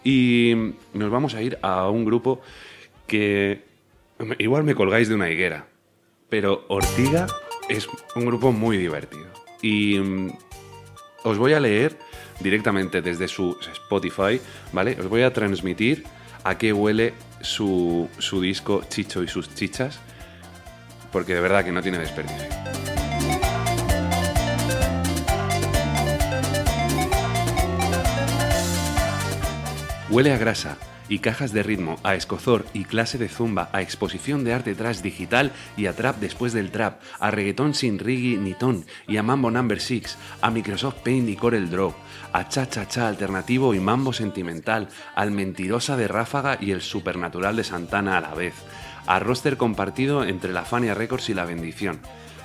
y 0.04 0.74
nos 0.94 1.12
vamos 1.12 1.36
a 1.36 1.42
ir 1.42 1.58
a 1.62 1.90
un 1.90 2.06
grupo 2.06 2.42
que 3.08 3.64
igual 4.38 4.64
me 4.64 4.76
colgáis 4.76 5.10
de 5.10 5.16
una 5.16 5.30
higuera, 5.30 5.68
pero 6.30 6.66
Ortiga 6.68 7.28
es 7.70 7.88
un 8.16 8.26
grupo 8.26 8.52
muy 8.52 8.78
divertido. 8.78 9.28
Y 9.62 10.00
mm, 10.00 10.32
os 11.24 11.38
voy 11.38 11.54
a 11.54 11.60
leer 11.60 11.98
directamente 12.40 13.02
desde 13.02 13.28
su 13.28 13.58
Spotify, 13.74 14.40
¿vale? 14.72 14.98
Os 15.00 15.08
voy 15.08 15.24
a 15.24 15.34
transmitir 15.34 16.06
a 16.44 16.58
qué 16.58 16.72
huele 16.74 17.14
su, 17.42 18.10
su 18.18 18.42
disco 18.42 18.84
Chicho 18.90 19.24
y 19.24 19.28
sus 19.28 19.54
chichas, 19.54 20.00
porque 21.12 21.34
de 21.34 21.42
verdad 21.42 21.66
que 21.66 21.72
no 21.72 21.82
tiene 21.82 21.98
desperdicio. 21.98 22.89
Huele 30.12 30.34
a 30.34 30.40
grasa 30.40 30.76
y 31.08 31.20
cajas 31.20 31.54
de 31.54 31.62
ritmo, 31.62 32.00
a 32.02 32.16
escozor 32.16 32.66
y 32.74 32.86
clase 32.86 33.20
de 33.20 33.30
zumba, 33.30 33.70
a 33.74 33.84
exposición 33.84 34.44
de 34.44 34.54
arte 34.54 34.74
trash 34.74 35.02
digital 35.02 35.52
y 35.78 35.86
a 35.86 35.94
trap 35.94 36.18
después 36.18 36.52
del 36.52 36.72
trap, 36.72 37.00
a 37.20 37.30
reggaetón 37.30 37.76
sin 37.76 38.00
riggy 38.00 38.38
ni 38.38 38.56
ton 38.56 38.86
y 39.08 39.18
a 39.18 39.24
Mambo 39.24 39.52
Number 39.52 39.80
6, 39.80 40.18
a 40.42 40.50
Microsoft 40.50 41.02
Paint 41.04 41.30
y 41.30 41.36
Corel 41.36 41.70
Draw, 41.70 41.94
a 42.34 42.50
cha 42.50 42.68
cha 42.68 42.88
cha 42.88 43.08
alternativo 43.08 43.76
y 43.76 43.80
mambo 43.80 44.12
sentimental, 44.12 44.88
al 45.14 45.30
mentirosa 45.30 45.96
de 45.96 46.08
Ráfaga 46.08 46.58
y 46.60 46.72
el 46.72 46.82
supernatural 46.82 47.56
de 47.56 47.64
Santana 47.64 48.18
a 48.18 48.22
la 48.22 48.34
vez, 48.34 48.56
a 49.06 49.20
roster 49.20 49.58
compartido 49.58 50.24
entre 50.24 50.54
la 50.54 50.66
Fania 50.66 50.96
Records 50.96 51.30
y 51.30 51.36
la 51.36 51.46
Bendición. 51.46 52.00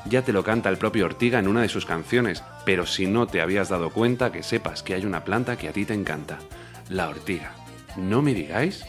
Ya 0.05 0.21
te 0.21 0.35
lo 0.35 0.45
canta 0.45 0.69
el 0.69 0.77
propio 0.77 1.07
Ortiga 1.07 1.39
en 1.39 1.49
una 1.49 1.63
de 1.63 1.71
sus 1.71 1.87
canciones, 1.87 2.45
pero 2.67 2.85
si 2.85 3.07
no 3.07 3.27
te 3.27 3.41
habías 3.41 3.71
dado 3.71 3.89
cuenta, 3.89 4.33
que 4.33 4.43
sepas 4.43 4.83
que 4.83 4.93
hay 4.93 5.07
una 5.07 5.25
planta 5.25 5.57
que 5.57 5.69
a 5.69 5.73
ti 5.73 5.87
te 5.87 5.95
encanta, 5.95 6.39
la 6.89 7.09
ortiga. 7.09 7.55
No 7.97 8.23
me 8.23 8.35
digáis, 8.35 8.85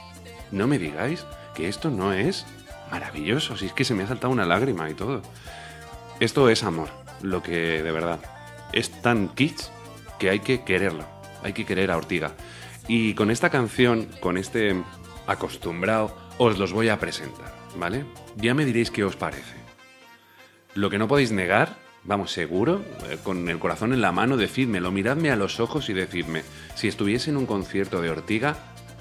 no 0.51 0.67
me 0.67 0.79
digáis 0.79 1.25
que 1.53 1.67
esto 1.67 1.89
no 1.89 2.13
es 2.13 2.45
maravilloso, 2.91 3.57
si 3.57 3.67
es 3.67 3.73
que 3.73 3.85
se 3.85 3.93
me 3.93 4.03
ha 4.03 4.07
saltado 4.07 4.33
una 4.33 4.45
lágrima 4.45 4.89
y 4.89 4.93
todo. 4.93 5.21
Esto 6.19 6.49
es 6.49 6.63
amor, 6.63 6.89
lo 7.21 7.43
que 7.43 7.83
de 7.83 7.91
verdad 7.91 8.19
es 8.73 8.89
tan 9.01 9.29
kitsch 9.29 9.69
que 10.19 10.29
hay 10.29 10.39
que 10.39 10.63
quererlo, 10.63 11.05
hay 11.43 11.53
que 11.53 11.65
querer 11.65 11.91
a 11.91 11.97
Ortiga. 11.97 12.33
Y 12.87 13.15
con 13.15 13.31
esta 13.31 13.49
canción, 13.49 14.07
con 14.19 14.37
este 14.37 14.81
acostumbrado, 15.27 16.15
os 16.37 16.57
los 16.59 16.73
voy 16.73 16.89
a 16.89 16.99
presentar, 16.99 17.53
¿vale? 17.75 18.05
Ya 18.35 18.53
me 18.53 18.65
diréis 18.65 18.91
qué 18.91 19.03
os 19.03 19.15
parece. 19.15 19.55
Lo 20.73 20.89
que 20.89 20.97
no 20.97 21.07
podéis 21.07 21.31
negar, 21.31 21.77
vamos, 22.05 22.31
seguro, 22.31 22.83
eh, 23.09 23.17
con 23.23 23.49
el 23.49 23.59
corazón 23.59 23.93
en 23.93 24.01
la 24.01 24.11
mano, 24.11 24.37
decídmelo, 24.37 24.91
miradme 24.91 25.31
a 25.31 25.35
los 25.35 25.59
ojos 25.59 25.89
y 25.89 25.93
decidme, 25.93 26.43
si 26.75 26.87
estuviese 26.87 27.29
en 27.29 27.37
un 27.37 27.45
concierto 27.45 28.01
de 28.01 28.09
Ortiga, 28.09 28.55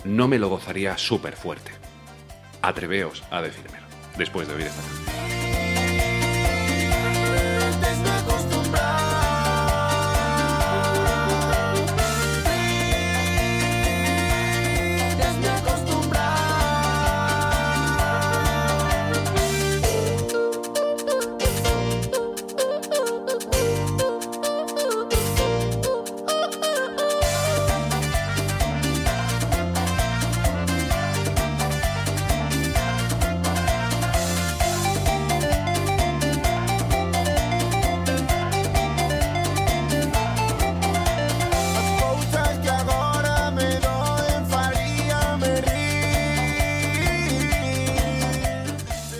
no 0.04 0.28
me 0.28 0.38
lo 0.38 0.49
gozaría 0.49 0.99
súper 0.99 1.37
fuerte. 1.37 1.73
Atreveos 2.62 3.23
a 3.30 3.42
decírmelo, 3.42 3.87
después 4.16 4.49
de 4.49 4.54
oír 4.54 4.66
esta. 4.66 5.13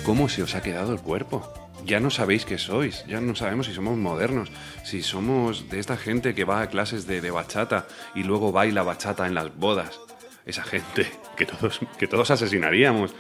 ¿Cómo 0.05 0.29
se 0.29 0.43
os 0.43 0.55
ha 0.55 0.61
quedado 0.61 0.93
el 0.93 1.01
cuerpo? 1.01 1.51
Ya 1.87 1.99
no 1.99 2.11
sabéis 2.11 2.45
qué 2.45 2.59
sois, 2.59 3.07
ya 3.07 3.23
no 3.23 3.35
sabemos 3.35 3.67
si 3.67 3.73
somos 3.73 3.97
modernos, 3.97 4.51
si 4.85 5.03
somos 5.03 5.71
de 5.71 5.79
esta 5.79 5.97
gente 5.97 6.35
que 6.35 6.45
va 6.45 6.61
a 6.61 6.69
clases 6.69 7.07
de, 7.07 7.31
bachata 7.31 7.87
y 8.15 8.23
luego 8.23 8.53
baila 8.53 8.83
bachata 8.83 9.27
en 9.27 9.35
las 9.35 9.57
bodas. 9.57 9.99
Esa 10.45 10.63
gente 10.63 11.11
que 11.39 11.47
todos, 11.47 11.81
que 11.99 12.07
todos 12.07 12.31
asesinaríamos, 12.31 13.15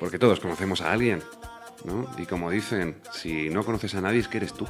porque 0.00 0.18
todos 0.18 0.40
conocemos 0.40 0.80
a 0.80 0.92
alguien, 0.92 1.22
¿no? 1.84 2.10
Y 2.16 2.24
como 2.24 2.50
dicen, 2.50 2.96
si 3.12 3.50
no 3.50 3.62
conoces 3.62 3.94
a 3.94 4.00
nadie 4.00 4.20
es 4.20 4.28
que 4.28 4.38
eres 4.38 4.54
tú. 4.54 4.66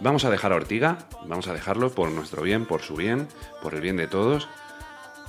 Vamos 0.00 0.24
a 0.24 0.30
dejar 0.30 0.52
a 0.52 0.56
Ortiga, 0.56 0.98
vamos 1.26 1.48
a 1.48 1.52
dejarlo 1.52 1.92
por 1.92 2.12
nuestro 2.12 2.42
bien, 2.42 2.64
por 2.64 2.82
su 2.82 2.94
bien, 2.94 3.26
por 3.60 3.74
el 3.74 3.80
bien 3.80 3.96
de 3.96 4.06
todos. 4.06 4.48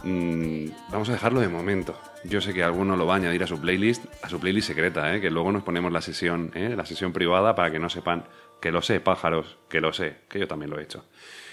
Mm, 0.04 0.68
vamos 0.92 1.10
a 1.10 1.14
dejarlo 1.14 1.40
de 1.40 1.48
momento. 1.48 1.98
Yo 2.26 2.42
sé 2.42 2.54
que 2.54 2.64
alguno 2.64 2.96
lo 2.96 3.06
va 3.06 3.14
a 3.14 3.18
añadir 3.18 3.44
a 3.44 3.48
su 3.48 3.60
playlist, 3.60 4.04
a 4.22 4.30
su 4.30 4.40
playlist 4.40 4.68
secreta, 4.68 5.16
¿eh? 5.16 5.22
que 5.22 5.30
luego 5.32 5.52
nos 5.52 5.64
ponemos 5.64 5.92
la 5.92 6.02
sesión, 6.02 6.52
¿eh? 6.56 6.74
la 6.76 6.86
sesión 6.86 7.14
privada 7.14 7.56
para 7.56 7.72
que 7.72 7.80
no 7.80 7.90
sepan 7.90 8.26
que 8.62 8.72
lo 8.72 8.82
sé, 8.82 9.00
pájaros, 9.00 9.58
que 9.70 9.82
lo 9.82 9.94
sé, 9.94 10.18
que 10.30 10.40
yo 10.40 10.48
también 10.48 10.72
lo 10.72 10.80
he 10.80 10.84
hecho. 10.84 11.06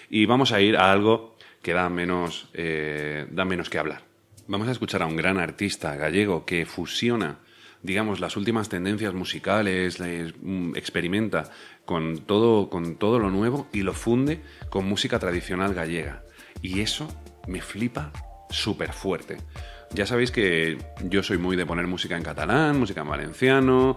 Y 0.08 0.26
vamos 0.26 0.52
a 0.52 0.60
ir 0.60 0.76
a 0.76 0.90
algo 0.92 1.36
que 1.62 1.72
da 1.72 1.88
menos, 1.88 2.48
eh, 2.54 3.26
da 3.30 3.44
menos 3.44 3.68
que 3.70 3.78
hablar. 3.78 4.02
Vamos 4.48 4.66
a 4.68 4.72
escuchar 4.72 5.02
a 5.02 5.06
un 5.06 5.16
gran 5.16 5.38
artista 5.38 5.94
gallego 5.96 6.44
que 6.44 6.66
fusiona, 6.66 7.38
digamos, 7.82 8.18
las 8.20 8.36
últimas 8.36 8.68
tendencias 8.68 9.14
musicales, 9.14 10.00
les- 10.00 10.34
mm, 10.40 10.74
experimenta 10.76 11.50
con 11.84 12.18
todo, 12.18 12.68
con 12.68 12.96
todo 12.96 13.18
lo 13.20 13.30
nuevo 13.30 13.68
y 13.72 13.82
lo 13.82 13.92
funde 13.94 14.40
con 14.70 14.86
música 14.86 15.18
tradicional 15.20 15.74
gallega. 15.74 16.22
Y 16.62 16.80
eso 16.80 17.08
me 17.46 17.60
flipa 17.60 18.12
súper 18.50 18.92
fuerte. 18.92 19.38
Ya 19.92 20.06
sabéis 20.06 20.30
que 20.30 20.78
yo 21.02 21.22
soy 21.22 21.38
muy 21.38 21.56
de 21.56 21.66
poner 21.66 21.86
música 21.86 22.16
en 22.16 22.22
catalán, 22.22 22.78
música 22.78 23.00
en 23.00 23.08
valenciano, 23.08 23.96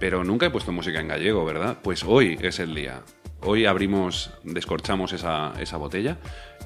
pero 0.00 0.24
nunca 0.24 0.46
he 0.46 0.50
puesto 0.50 0.72
música 0.72 0.98
en 0.98 1.08
gallego, 1.08 1.44
¿verdad? 1.44 1.78
Pues 1.82 2.02
hoy 2.04 2.38
es 2.40 2.58
el 2.58 2.74
día. 2.74 3.02
Hoy 3.42 3.64
abrimos, 3.64 4.32
descorchamos 4.42 5.12
esa, 5.12 5.52
esa 5.60 5.76
botella 5.76 6.18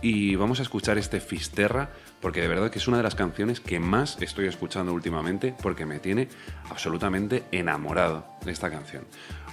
y 0.03 0.35
vamos 0.37 0.61
a 0.61 0.63
escuchar 0.63 0.99
este 0.99 1.21
Fisterra, 1.21 1.91
porque 2.21 2.41
de 2.41 2.49
verdad 2.49 2.71
que 2.71 2.79
es 2.79 2.89
una 2.89 2.97
de 2.97 3.03
las 3.03 3.15
canciones 3.15 3.61
que 3.61 3.79
más 3.79 4.21
estoy 4.21 4.47
escuchando 4.47 4.93
últimamente, 4.93 5.55
porque 5.63 5.87
me 5.87 5.99
tiene 5.99 6.29
absolutamente 6.71 7.45
enamorado 7.53 8.27
de 8.45 8.53
esta 8.53 8.71
canción. 8.71 9.05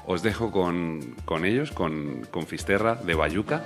Os 0.06 0.24
dejo 0.24 0.51
con, 0.51 1.16
con 1.25 1.46
ellos, 1.46 1.72
con, 1.72 2.22
con 2.32 2.48
Fisterra 2.48 2.96
de 2.96 3.13
Bayuca. 3.13 3.63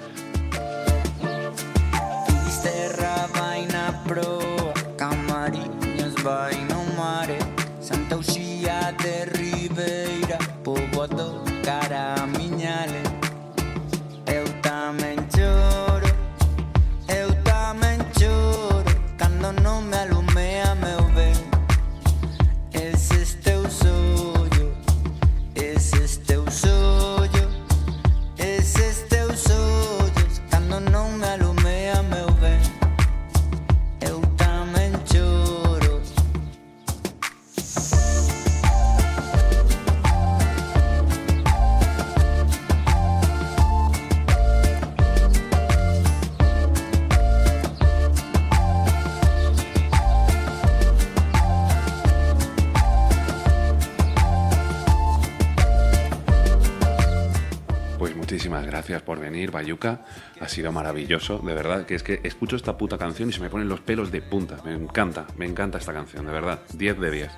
Gracias 58.86 59.01
por 59.01 59.20
venir, 59.20 59.50
Bayuca. 59.50 60.06
Ha 60.39 60.48
sido 60.48 60.72
maravilloso, 60.72 61.39
de 61.39 61.56
verdad, 61.56 61.88
que 61.88 61.96
es 61.96 62.04
que 62.04 62.20
escucho 62.24 62.56
esta 62.56 62.77
puta 62.77 63.00
canción 63.00 63.30
y 63.30 63.34
se 63.34 63.39
me 63.39 63.50
ponen 63.50 63.68
los 63.68 63.80
pelos 63.80 64.12
de 64.12 64.22
punta. 64.22 64.58
Me 64.63 64.75
encanta, 64.75 65.25
me 65.38 65.48
encanta 65.48 65.80
esta 65.80 65.92
canción, 65.92 66.27
de 66.27 66.32
verdad. 66.32 66.60
10 66.72 67.00
de 67.00 67.10
10. 67.10 67.32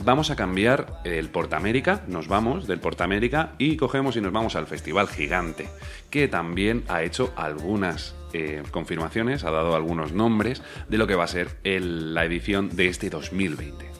Vamos 0.00 0.32
a 0.32 0.36
cambiar 0.36 1.00
el 1.04 1.28
Portamérica, 1.28 2.02
nos 2.08 2.26
vamos 2.26 2.66
del 2.66 2.80
Portamérica 2.80 3.52
y 3.58 3.76
cogemos 3.76 4.16
y 4.16 4.20
nos 4.20 4.32
vamos 4.32 4.56
al 4.56 4.66
Festival 4.66 5.06
Gigante, 5.06 5.68
que 6.10 6.26
también 6.26 6.82
ha 6.88 7.04
hecho 7.04 7.32
algunas 7.36 8.16
eh, 8.32 8.64
confirmaciones, 8.72 9.44
ha 9.44 9.52
dado 9.52 9.76
algunos 9.76 10.10
nombres 10.10 10.60
de 10.88 10.98
lo 10.98 11.06
que 11.06 11.14
va 11.14 11.22
a 11.22 11.28
ser 11.28 11.56
la 11.62 12.24
edición 12.24 12.74
de 12.74 12.88
este 12.88 13.10
2020. 13.10 13.94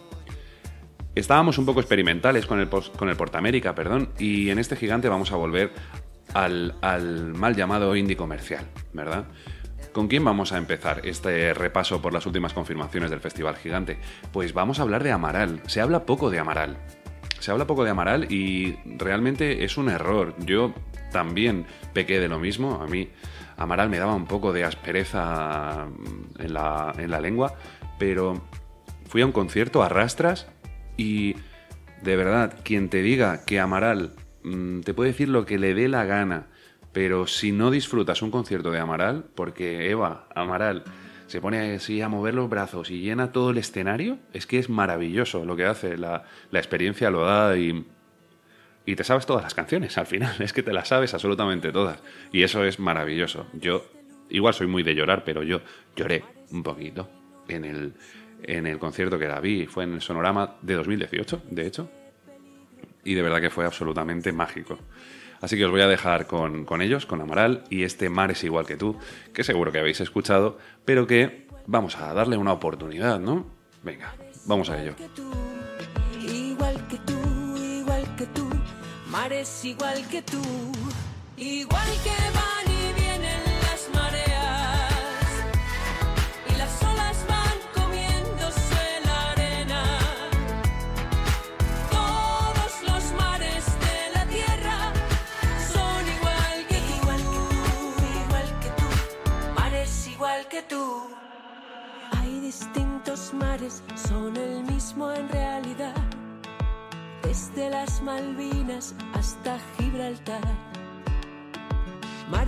Estábamos 1.14 1.58
un 1.58 1.66
poco 1.66 1.78
experimentales 1.78 2.44
con 2.44 2.58
el, 2.58 2.68
con 2.68 3.08
el 3.08 3.14
Portamérica, 3.14 3.76
perdón, 3.76 4.08
y 4.18 4.50
en 4.50 4.58
este 4.58 4.74
gigante 4.74 5.08
vamos 5.08 5.30
a 5.30 5.36
volver 5.36 5.70
al, 6.34 6.74
al 6.82 7.34
mal 7.34 7.56
llamado 7.56 7.96
indie 7.96 8.16
comercial, 8.16 8.66
¿verdad? 8.92 9.26
¿Con 9.92 10.08
quién 10.08 10.24
vamos 10.24 10.52
a 10.52 10.58
empezar 10.58 11.02
este 11.04 11.54
repaso 11.54 12.02
por 12.02 12.12
las 12.12 12.26
últimas 12.26 12.52
confirmaciones 12.52 13.10
del 13.10 13.20
Festival 13.20 13.56
Gigante? 13.56 13.98
Pues 14.32 14.52
vamos 14.52 14.78
a 14.78 14.82
hablar 14.82 15.04
de 15.04 15.12
Amaral. 15.12 15.60
Se 15.66 15.80
habla 15.80 16.04
poco 16.04 16.30
de 16.30 16.40
Amaral. 16.40 16.76
Se 17.38 17.52
habla 17.52 17.66
poco 17.66 17.84
de 17.84 17.90
Amaral 17.90 18.32
y 18.32 18.76
realmente 18.98 19.64
es 19.64 19.76
un 19.76 19.88
error. 19.88 20.34
Yo 20.44 20.74
también 21.12 21.66
pequé 21.92 22.18
de 22.18 22.28
lo 22.28 22.40
mismo. 22.40 22.82
A 22.82 22.88
mí 22.88 23.08
Amaral 23.56 23.88
me 23.88 23.98
daba 23.98 24.16
un 24.16 24.26
poco 24.26 24.52
de 24.52 24.64
aspereza 24.64 25.86
en 26.40 26.52
la, 26.52 26.92
en 26.98 27.10
la 27.10 27.20
lengua, 27.20 27.54
pero 27.96 28.42
fui 29.08 29.22
a 29.22 29.26
un 29.26 29.32
concierto 29.32 29.84
a 29.84 29.88
rastras 29.88 30.48
y 30.96 31.36
de 32.02 32.16
verdad, 32.16 32.54
quien 32.64 32.88
te 32.88 33.00
diga 33.00 33.44
que 33.46 33.60
Amaral 33.60 34.12
te 34.82 34.94
puede 34.94 35.10
decir 35.10 35.28
lo 35.28 35.46
que 35.46 35.58
le 35.58 35.74
dé 35.74 35.88
la 35.88 36.04
gana, 36.04 36.46
pero 36.92 37.26
si 37.26 37.52
no 37.52 37.70
disfrutas 37.70 38.22
un 38.22 38.30
concierto 38.30 38.70
de 38.70 38.78
Amaral, 38.78 39.24
porque 39.34 39.90
Eva, 39.90 40.28
Amaral, 40.34 40.84
se 41.26 41.40
pone 41.40 41.74
así 41.74 42.00
a 42.02 42.08
mover 42.08 42.34
los 42.34 42.48
brazos 42.50 42.90
y 42.90 43.00
llena 43.00 43.32
todo 43.32 43.50
el 43.50 43.58
escenario, 43.58 44.18
es 44.32 44.46
que 44.46 44.58
es 44.58 44.68
maravilloso 44.68 45.44
lo 45.44 45.56
que 45.56 45.64
hace, 45.64 45.96
la, 45.96 46.24
la 46.50 46.58
experiencia 46.58 47.10
lo 47.10 47.24
da 47.24 47.56
y, 47.56 47.86
y 48.86 48.96
te 48.96 49.04
sabes 49.04 49.26
todas 49.26 49.42
las 49.42 49.54
canciones 49.54 49.96
al 49.98 50.06
final, 50.06 50.34
es 50.40 50.52
que 50.52 50.62
te 50.62 50.72
las 50.72 50.88
sabes 50.88 51.14
absolutamente 51.14 51.72
todas 51.72 52.02
y 52.30 52.42
eso 52.42 52.64
es 52.64 52.78
maravilloso. 52.78 53.46
Yo 53.54 53.86
igual 54.28 54.54
soy 54.54 54.66
muy 54.66 54.82
de 54.82 54.94
llorar, 54.94 55.24
pero 55.24 55.42
yo 55.42 55.62
lloré 55.96 56.24
un 56.50 56.62
poquito 56.62 57.08
en 57.48 57.64
el, 57.64 57.94
en 58.42 58.66
el 58.66 58.78
concierto 58.78 59.18
que 59.18 59.26
la 59.26 59.40
vi, 59.40 59.66
fue 59.66 59.84
en 59.84 59.94
el 59.94 60.02
Sonorama 60.02 60.56
de 60.62 60.74
2018, 60.74 61.42
de 61.50 61.66
hecho, 61.66 61.90
y 63.04 63.14
de 63.14 63.22
verdad 63.22 63.40
que 63.40 63.50
fue 63.50 63.64
absolutamente 63.64 64.32
mágico. 64.32 64.78
Así 65.40 65.56
que 65.56 65.64
os 65.64 65.70
voy 65.70 65.82
a 65.82 65.88
dejar 65.88 66.26
con, 66.26 66.64
con 66.64 66.80
ellos, 66.80 67.06
con 67.06 67.20
Amaral 67.20 67.64
y 67.68 67.82
este 67.82 68.08
Mar 68.08 68.30
es 68.30 68.42
igual 68.44 68.66
que 68.66 68.76
tú, 68.76 68.96
que 69.32 69.44
seguro 69.44 69.72
que 69.72 69.78
habéis 69.78 70.00
escuchado, 70.00 70.58
pero 70.84 71.06
que 71.06 71.46
vamos 71.66 71.96
a 71.96 72.12
darle 72.14 72.36
una 72.36 72.52
oportunidad, 72.52 73.20
¿no? 73.20 73.46
Venga, 73.82 74.14
vamos 74.46 74.70
a 74.70 74.80
ello. 74.80 74.94
igual 76.26 76.88
que 76.88 76.98
tú, 76.98 77.56
igual 77.56 78.16
que 78.16 78.26
tú, 78.26 78.48
igual 79.64 80.08
que 80.08 80.22
tú, 80.22 80.42
igual 81.36 81.88
que 82.02 82.34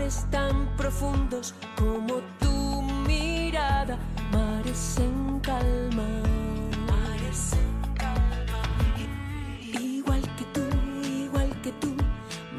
Tan 0.06 0.68
profundos 0.76 1.52
como 1.76 2.20
tu 2.38 2.80
mirada. 3.08 3.98
Mares 4.30 4.98
en 4.98 5.40
calma. 5.40 6.06
Mares 6.86 7.54
en 7.54 7.94
calma. 7.94 8.62
Igual 9.80 10.22
que 10.36 10.44
tú, 10.54 10.64
igual 11.04 11.50
que 11.60 11.72
tú. 11.72 11.92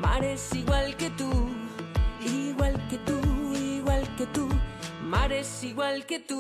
Mares 0.02 0.54
igual 0.56 0.98
que 0.98 1.10
tú. 1.12 1.30
Igual 2.26 2.76
que 2.90 2.98
tú, 2.98 3.18
igual 3.56 4.04
que 4.18 4.26
tú. 4.26 4.50
Mares 5.06 5.64
igual 5.64 6.06
que 6.06 6.20
tú. 6.20 6.37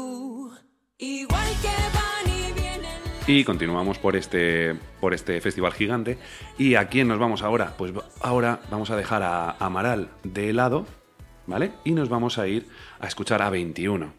Y 3.29 3.43
continuamos 3.43 3.99
por 3.99 4.15
este, 4.15 4.73
por 5.01 5.13
este 5.13 5.41
festival 5.41 5.73
gigante. 5.73 6.17
¿Y 6.57 6.75
a 6.75 6.87
quién 6.87 7.09
nos 7.09 7.19
vamos 7.19 7.43
ahora? 7.43 7.73
Pues 7.77 7.91
ahora 8.21 8.61
vamos 8.71 8.89
a 8.89 8.95
dejar 8.95 9.21
a 9.21 9.51
Amaral 9.59 10.07
de 10.23 10.53
lado, 10.53 10.85
¿vale? 11.45 11.73
Y 11.83 11.91
nos 11.91 12.07
vamos 12.07 12.37
a 12.37 12.47
ir 12.47 12.67
a 13.01 13.07
escuchar 13.07 13.41
a 13.41 13.49
21. 13.49 14.13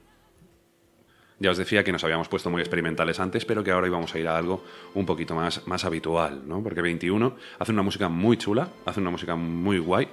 Ya 1.38 1.50
os 1.50 1.56
decía 1.56 1.84
que 1.84 1.92
nos 1.92 2.04
habíamos 2.04 2.28
puesto 2.28 2.50
muy 2.50 2.60
experimentales 2.60 3.18
antes, 3.18 3.46
pero 3.46 3.64
que 3.64 3.70
ahora 3.70 3.86
íbamos 3.86 4.14
a 4.14 4.18
ir 4.18 4.28
a 4.28 4.36
algo 4.36 4.62
un 4.92 5.06
poquito 5.06 5.34
más, 5.34 5.66
más 5.66 5.86
habitual, 5.86 6.46
¿no? 6.46 6.62
Porque 6.62 6.82
21 6.82 7.34
hace 7.60 7.72
una 7.72 7.82
música 7.82 8.10
muy 8.10 8.36
chula, 8.36 8.68
hace 8.84 9.00
una 9.00 9.10
música 9.10 9.36
muy 9.36 9.78
guay, 9.78 10.08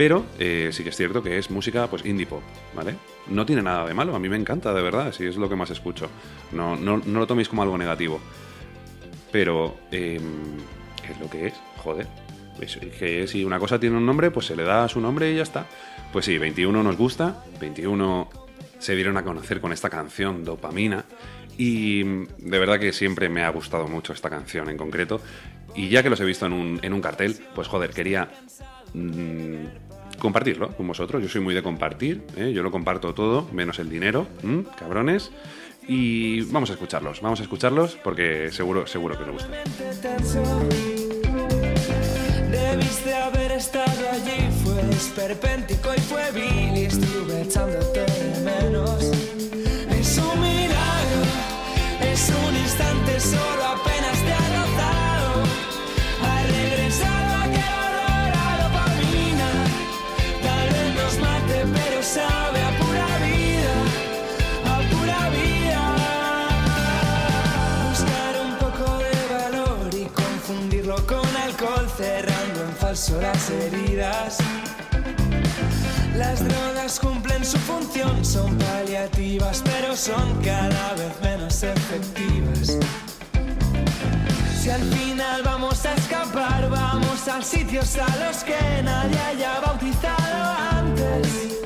pero 0.00 0.24
eh, 0.38 0.70
sí 0.72 0.82
que 0.82 0.88
es 0.88 0.96
cierto 0.96 1.22
que 1.22 1.36
es 1.36 1.50
música 1.50 1.86
pues 1.86 2.06
indie 2.06 2.24
pop, 2.24 2.40
¿vale? 2.74 2.94
No 3.26 3.44
tiene 3.44 3.60
nada 3.60 3.84
de 3.84 3.92
malo, 3.92 4.16
a 4.16 4.18
mí 4.18 4.30
me 4.30 4.36
encanta, 4.36 4.72
de 4.72 4.80
verdad, 4.80 5.12
si 5.12 5.26
es 5.26 5.36
lo 5.36 5.46
que 5.46 5.56
más 5.56 5.68
escucho. 5.68 6.08
No, 6.52 6.74
no, 6.74 7.02
no 7.04 7.18
lo 7.18 7.26
toméis 7.26 7.50
como 7.50 7.60
algo 7.60 7.76
negativo. 7.76 8.18
Pero, 9.30 9.76
eh, 9.92 10.18
¿qué 11.04 11.12
es 11.12 11.20
lo 11.20 11.28
que 11.28 11.48
es? 11.48 11.54
Joder. 11.76 12.06
Es 12.62 12.78
que 12.98 13.26
si 13.26 13.44
una 13.44 13.58
cosa 13.58 13.78
tiene 13.78 13.98
un 13.98 14.06
nombre, 14.06 14.30
pues 14.30 14.46
se 14.46 14.56
le 14.56 14.62
da 14.62 14.88
su 14.88 15.02
nombre 15.02 15.30
y 15.32 15.36
ya 15.36 15.42
está. 15.42 15.66
Pues 16.14 16.24
sí, 16.24 16.38
21 16.38 16.82
nos 16.82 16.96
gusta, 16.96 17.44
21 17.60 18.30
se 18.78 18.96
dieron 18.96 19.18
a 19.18 19.22
conocer 19.22 19.60
con 19.60 19.70
esta 19.70 19.90
canción, 19.90 20.46
Dopamina, 20.46 21.04
y 21.58 22.04
de 22.04 22.58
verdad 22.58 22.80
que 22.80 22.94
siempre 22.94 23.28
me 23.28 23.44
ha 23.44 23.50
gustado 23.50 23.86
mucho 23.86 24.14
esta 24.14 24.30
canción 24.30 24.70
en 24.70 24.78
concreto. 24.78 25.20
Y 25.74 25.90
ya 25.90 26.02
que 26.02 26.08
los 26.08 26.18
he 26.20 26.24
visto 26.24 26.46
en 26.46 26.54
un, 26.54 26.80
en 26.80 26.94
un 26.94 27.02
cartel, 27.02 27.36
pues 27.54 27.68
joder, 27.68 27.90
quería 27.90 28.30
mm, 28.94 29.90
compartirlo 30.20 30.68
con 30.76 30.86
vosotros. 30.86 31.20
Yo 31.20 31.28
soy 31.28 31.40
muy 31.40 31.54
de 31.54 31.62
compartir, 31.64 32.22
¿eh? 32.36 32.52
yo 32.52 32.62
lo 32.62 32.70
comparto 32.70 33.12
todo, 33.12 33.48
menos 33.52 33.80
el 33.80 33.90
dinero, 33.90 34.28
¿m? 34.44 34.64
cabrones. 34.78 35.32
Y 35.88 36.42
vamos 36.42 36.70
a 36.70 36.74
escucharlos, 36.74 37.20
vamos 37.20 37.40
a 37.40 37.42
escucharlos 37.42 37.96
porque 37.96 38.52
seguro, 38.52 38.86
seguro 38.86 39.16
que 39.16 39.24
os 39.24 39.30
gusta. 39.30 39.48
Debiste 42.50 43.14
haber 43.14 43.52
estado 43.52 44.08
allí, 44.12 44.48
fue 44.62 44.80
esperpéntico 44.90 45.90
y 45.96 46.00
fue 46.00 46.30
vil 46.32 46.76
y 46.76 46.84
estuve 46.84 47.42
echándote 47.42 48.00
de 48.00 48.40
menos. 48.44 49.02
Es 49.90 50.18
un 50.18 50.40
milagro, 50.40 51.22
es 52.02 52.32
un 52.46 52.56
instante 52.56 53.18
solo 53.18 53.89
falso 72.90 73.20
las 73.20 73.50
heridas. 73.50 74.38
Las 76.16 76.42
drogas 76.42 76.98
cumplen 76.98 77.44
su 77.44 77.56
función, 77.58 78.24
son 78.24 78.58
paliativas, 78.58 79.62
pero 79.64 79.94
son 79.94 80.42
cada 80.42 80.94
vez 80.94 81.12
menos 81.22 81.62
efectivas. 81.62 82.78
Si 84.60 84.70
al 84.70 84.82
final 84.82 85.42
vamos 85.44 85.86
a 85.86 85.94
escapar, 85.94 86.68
vamos 86.68 87.28
a 87.28 87.40
sitios 87.42 87.96
a 87.96 88.08
los 88.26 88.42
que 88.42 88.82
nadie 88.82 89.18
haya 89.20 89.60
bautizado 89.60 90.56
antes. 90.72 91.59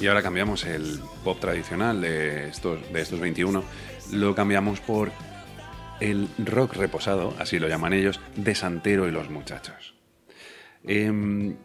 Y 0.00 0.06
ahora 0.06 0.22
cambiamos 0.22 0.64
el 0.64 1.00
pop 1.22 1.38
tradicional 1.38 2.00
de 2.00 2.48
estos, 2.48 2.92
de 2.92 3.00
estos 3.00 3.20
21, 3.20 3.62
lo 4.12 4.34
cambiamos 4.34 4.80
por 4.80 5.10
el 6.00 6.28
rock 6.38 6.74
reposado, 6.74 7.34
así 7.38 7.58
lo 7.58 7.68
llaman 7.68 7.92
ellos, 7.92 8.20
de 8.36 8.54
Santero 8.54 9.06
y 9.08 9.10
los 9.10 9.30
muchachos. 9.30 9.94
Em, 10.84 11.56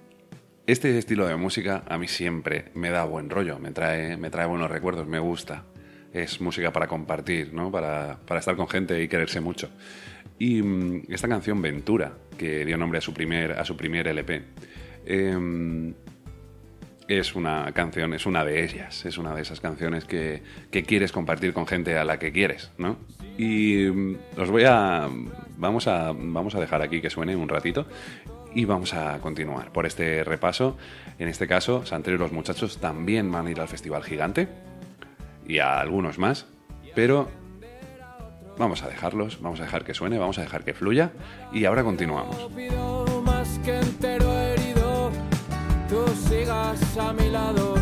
este 0.68 0.98
estilo 0.98 1.28
de 1.28 1.36
música 1.36 1.84
a 1.88 1.98
mí 1.98 2.08
siempre 2.08 2.72
me 2.74 2.90
da 2.90 3.04
buen 3.06 3.30
rollo, 3.30 3.60
me 3.60 3.72
trae, 3.72 4.18
me 4.18 4.30
trae 4.30 4.46
buenos 4.46 4.70
recuerdos, 4.70 5.08
me 5.08 5.20
gusta. 5.20 5.66
Es 6.13 6.39
música 6.39 6.71
para 6.71 6.88
compartir, 6.88 7.54
¿no? 7.54 7.71
para, 7.71 8.19
para 8.26 8.39
estar 8.39 8.56
con 8.56 8.67
gente 8.67 9.02
y 9.02 9.08
quererse 9.08 9.41
mucho. 9.41 9.69
Y 10.39 10.62
mm, 10.62 11.04
esta 11.10 11.28
canción 11.28 11.62
Ventura, 11.62 12.13
que 12.38 12.65
dio 12.65 12.78
nombre 12.78 12.99
a 12.99 13.02
su 13.02 13.13
primer, 13.13 13.54
a 13.54 13.65
su 13.65 13.76
LP, 13.80 14.43
em, 15.06 15.93
es 17.08 17.36
una 17.36 17.71
canción, 17.73 18.13
es 18.13 18.26
una 18.26 18.45
de 18.45 18.63
ellas, 18.63 19.06
es 19.06 19.17
una 19.17 19.36
de 19.36 19.41
esas 19.41 19.60
canciones 19.60 20.06
que, 20.06 20.41
que 20.71 20.84
quieres 20.84 21.12
compartir 21.12 21.54
con 21.54 21.67
gente 21.67 21.97
a 21.97 22.04
la 22.04 22.17
que 22.17 22.32
quieres, 22.32 22.71
¿no? 22.78 22.97
Y 23.38 23.88
mm, 23.88 24.17
os 24.38 24.49
voy 24.49 24.63
a 24.65 25.10
vamos 25.58 25.88
a 25.88 26.13
vamos 26.13 26.56
a 26.56 26.60
dejar 26.60 26.82
aquí 26.82 27.02
que 27.02 27.10
suene 27.10 27.36
un 27.36 27.49
ratito 27.49 27.88
y 28.54 28.65
vamos 28.65 28.93
a 28.93 29.19
continuar 29.19 29.71
por 29.71 29.86
este 29.86 30.23
repaso. 30.23 30.78
En 31.19 31.28
este 31.28 31.47
caso, 31.47 31.86
Santero 31.86 32.17
y 32.17 32.19
los 32.19 32.32
muchachos 32.32 32.80
también 32.80 33.32
van 33.32 33.47
a 33.47 33.52
ir 33.52 33.60
al 33.60 33.67
Festival 33.67 34.04
Gigante 34.04 34.47
y 35.48 35.60
a 35.60 35.80
algunos 35.80 36.18
más, 36.18 36.46
pero 36.96 37.30
vamos 38.58 38.84
a 38.84 38.88
dejarlos, 38.88 39.42
vamos 39.42 39.60
a 39.60 39.64
dejar 39.64 39.84
que 39.84 39.94
suene, 39.94 40.18
vamos 40.18 40.38
a 40.38 40.42
dejar 40.42 40.64
que 40.64 40.74
fluya 40.74 41.12
y 41.52 41.66
ahora 41.66 41.84
continuamos. 41.84 42.36
tú 45.90 46.08
sigas 46.28 46.98
a 46.98 47.14
mi 47.14 47.30
lado, 47.30 47.76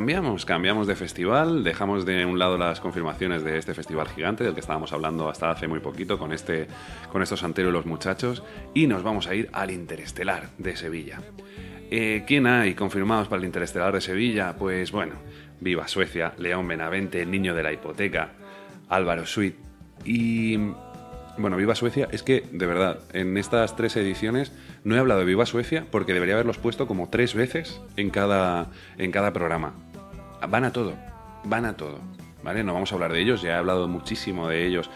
cambiamos, 0.00 0.46
cambiamos 0.46 0.86
de 0.86 0.96
festival, 0.96 1.62
dejamos 1.62 2.06
de 2.06 2.24
un 2.24 2.38
lado 2.38 2.56
las 2.56 2.80
confirmaciones 2.80 3.44
de 3.44 3.58
este 3.58 3.74
festival 3.74 4.08
gigante 4.08 4.44
del 4.44 4.54
que 4.54 4.60
estábamos 4.60 4.94
hablando 4.94 5.28
hasta 5.28 5.50
hace 5.50 5.68
muy 5.68 5.80
poquito 5.80 6.18
con, 6.18 6.32
este, 6.32 6.68
con 7.12 7.22
estos 7.22 7.42
Antero 7.42 7.68
y 7.68 7.72
los 7.72 7.84
muchachos 7.84 8.42
y 8.72 8.86
nos 8.86 9.02
vamos 9.02 9.26
a 9.26 9.34
ir 9.34 9.50
al 9.52 9.70
Interestelar 9.70 10.48
de 10.56 10.74
Sevilla. 10.74 11.20
Eh, 11.90 12.24
¿Quién 12.26 12.46
hay 12.46 12.72
confirmados 12.72 13.28
para 13.28 13.40
el 13.40 13.44
Interestelar 13.44 13.92
de 13.92 14.00
Sevilla? 14.00 14.56
Pues 14.56 14.90
bueno, 14.90 15.16
Viva 15.60 15.86
Suecia, 15.86 16.32
León 16.38 16.66
Benavente, 16.66 17.20
El 17.20 17.30
Niño 17.30 17.54
de 17.54 17.62
la 17.62 17.70
Hipoteca, 17.70 18.30
Álvaro 18.88 19.26
Suit 19.26 19.56
y... 20.06 20.56
Bueno, 21.36 21.56
Viva 21.56 21.74
Suecia, 21.74 22.08
es 22.10 22.22
que, 22.22 22.44
de 22.52 22.66
verdad, 22.66 23.00
en 23.12 23.36
estas 23.38 23.76
tres 23.76 23.96
ediciones 23.96 24.52
no 24.82 24.96
he 24.96 24.98
hablado 24.98 25.20
de 25.20 25.26
Viva 25.26 25.46
Suecia 25.46 25.86
porque 25.90 26.12
debería 26.12 26.34
haberlos 26.34 26.58
puesto 26.58 26.86
como 26.86 27.08
tres 27.08 27.34
veces 27.34 27.80
en 27.96 28.10
cada, 28.10 28.66
en 28.98 29.10
cada 29.10 29.32
programa. 29.32 29.74
Van 30.48 30.64
a 30.64 30.72
todo, 30.72 30.94
van 31.44 31.64
a 31.64 31.76
todo, 31.76 32.00
¿vale? 32.42 32.64
No 32.64 32.74
vamos 32.74 32.92
a 32.92 32.94
hablar 32.94 33.12
de 33.12 33.20
ellos, 33.20 33.42
ya 33.42 33.50
he 33.50 33.54
hablado 33.54 33.88
muchísimo 33.88 34.48
de 34.48 34.66
ellos 34.66 34.90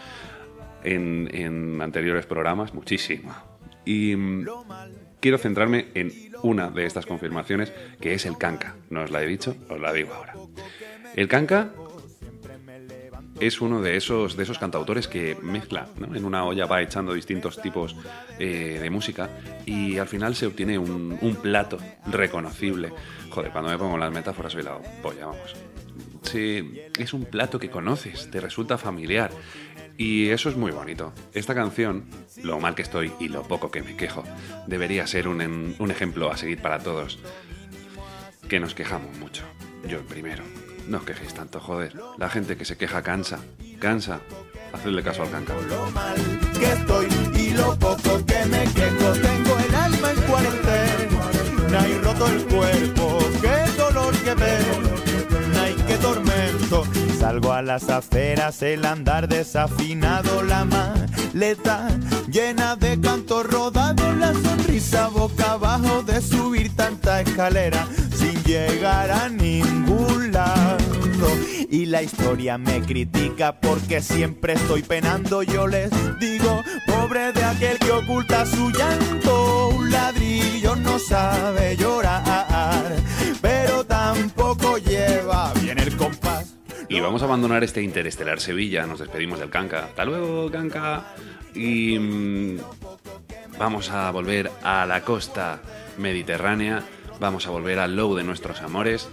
en, 0.83 1.29
en 1.33 1.81
anteriores 1.81 2.25
programas, 2.25 2.73
muchísimo. 2.73 3.33
Y 3.85 4.15
mm, 4.15 4.47
quiero 5.19 5.37
centrarme 5.37 5.87
en 5.93 6.11
una 6.43 6.69
de 6.69 6.85
estas 6.85 7.05
confirmaciones, 7.05 7.73
que 7.99 8.13
es 8.13 8.25
el 8.25 8.37
Kanka. 8.37 8.75
No 8.89 9.01
os 9.03 9.11
la 9.11 9.21
he 9.23 9.27
dicho, 9.27 9.55
os 9.69 9.79
la 9.79 9.93
digo 9.93 10.13
ahora. 10.13 10.33
El 11.15 11.27
Kanka 11.27 11.71
es 13.39 13.61
uno 13.61 13.81
de 13.81 13.97
esos, 13.97 14.37
de 14.37 14.43
esos 14.43 14.57
cantautores 14.57 15.07
que 15.07 15.37
mezcla, 15.41 15.87
¿no? 15.97 16.15
en 16.15 16.25
una 16.25 16.45
olla 16.45 16.65
va 16.65 16.81
echando 16.81 17.13
distintos 17.13 17.61
tipos 17.61 17.95
eh, 18.39 18.79
de 18.81 18.89
música 18.89 19.29
y 19.65 19.97
al 19.97 20.07
final 20.07 20.35
se 20.35 20.47
obtiene 20.47 20.77
un, 20.77 21.15
plato 21.41 21.77
reconocible. 22.07 22.91
Joder, 23.29 23.51
cuando 23.51 23.69
me 23.69 23.77
pongo 23.77 23.97
las 23.97 24.11
metáforas 24.11 24.53
soy 24.53 24.63
la 24.63 24.77
polla, 25.01 25.27
vamos. 25.27 25.53
Sí, 26.23 26.81
es 26.97 27.13
un 27.13 27.25
plato 27.25 27.59
que 27.59 27.69
conoces, 27.69 28.31
te 28.31 28.39
resulta 28.39 28.77
familiar. 28.77 29.31
Y 29.97 30.29
eso 30.29 30.49
es 30.49 30.57
muy 30.57 30.71
bonito. 30.71 31.13
Esta 31.33 31.53
canción, 31.53 32.05
lo 32.43 32.59
mal 32.59 32.75
que 32.75 32.81
estoy 32.81 33.11
y 33.19 33.27
lo 33.27 33.43
poco 33.43 33.71
que 33.71 33.83
me 33.83 33.95
quejo, 33.95 34.23
debería 34.67 35.07
ser 35.07 35.27
un, 35.27 35.75
un 35.77 35.91
ejemplo 35.91 36.31
a 36.31 36.37
seguir 36.37 36.61
para 36.61 36.79
todos. 36.79 37.19
Que 38.49 38.59
nos 38.59 38.75
quejamos 38.75 39.17
mucho. 39.17 39.43
Yo 39.87 39.99
el 39.99 40.05
primero. 40.05 40.43
No 40.87 40.97
os 40.97 41.03
quejéis 41.03 41.33
tanto, 41.33 41.59
joder. 41.59 41.93
La 42.17 42.29
gente 42.29 42.57
que 42.57 42.65
se 42.65 42.77
queja 42.77 43.01
cansa. 43.01 43.39
Cansa. 43.79 44.19
Hacedle 44.73 45.01
caso 45.03 45.23
al 45.23 45.31
canca. 45.31 45.53
lo 45.69 45.89
mal 45.91 46.15
que 46.59 46.71
estoy 46.71 47.07
y 47.35 47.49
lo 47.51 47.77
poco 47.77 48.23
que 48.25 48.45
me 48.45 48.63
quejo. 48.73 49.11
Tengo 49.13 49.57
el 49.67 49.75
alma 49.75 50.11
en 50.11 50.21
cuarentena 50.21 51.87
y 51.89 51.97
roto 51.99 52.27
el 52.27 52.45
cuerpo. 52.45 53.19
Qué 53.41 53.71
dolor 53.77 54.15
que 54.17 54.33
veo, 54.35 55.61
ay, 55.61 55.75
qué 55.87 55.97
tormento. 55.97 56.83
Salgo 57.19 57.53
a 57.53 57.61
las 57.61 57.89
afueras, 57.89 58.61
el 58.61 58.85
andar 58.85 59.27
desafinado, 59.27 60.43
la 60.43 60.65
maleta 60.65 61.87
llena 62.27 62.75
de 62.75 62.99
canto 62.99 63.43
rodado, 63.43 64.13
la 64.13 64.33
sonrisa 64.33 65.07
boca 65.07 65.53
abajo 65.53 66.03
de 66.03 66.21
subir 66.21 66.75
tanta 66.75 67.21
escalera 67.21 67.87
llegar 68.45 69.11
a 69.11 69.29
ningún 69.29 70.31
lado. 70.31 71.27
Y 71.69 71.87
la 71.87 72.01
historia 72.03 72.57
me 72.57 72.81
critica 72.81 73.59
porque 73.59 74.01
siempre 74.01 74.53
estoy 74.53 74.83
penando. 74.83 75.43
Yo 75.43 75.67
les 75.67 75.89
digo, 76.19 76.63
pobre 76.87 77.33
de 77.33 77.43
aquel 77.43 77.79
que 77.79 77.91
oculta 77.91 78.45
su 78.45 78.69
llanto. 78.71 79.69
Un 79.69 79.91
ladrillo 79.91 80.75
no 80.75 80.99
sabe 80.99 81.75
llorar, 81.75 82.95
pero 83.41 83.83
tampoco 83.85 84.77
lleva 84.77 85.51
bien 85.61 85.79
el 85.79 85.97
compás. 85.97 86.55
Y 86.87 86.99
vamos 86.99 87.23
a 87.23 87.25
abandonar 87.25 87.63
este 87.63 87.81
Interestelar 87.81 88.39
Sevilla. 88.39 88.85
Nos 88.85 88.99
despedimos 88.99 89.39
del 89.39 89.49
canca. 89.49 89.85
Hasta 89.85 90.05
luego, 90.05 90.51
canca. 90.51 91.15
Y 91.55 91.97
mm, 91.97 92.57
vamos 93.57 93.89
a 93.89 94.11
volver 94.11 94.51
a 94.63 94.85
la 94.85 95.01
costa 95.01 95.59
mediterránea. 95.97 96.83
Vamos 97.19 97.47
a 97.47 97.51
volver 97.51 97.79
al 97.79 97.95
low 97.95 98.15
de 98.15 98.23
nuestros 98.23 98.61
amores. 98.61 99.09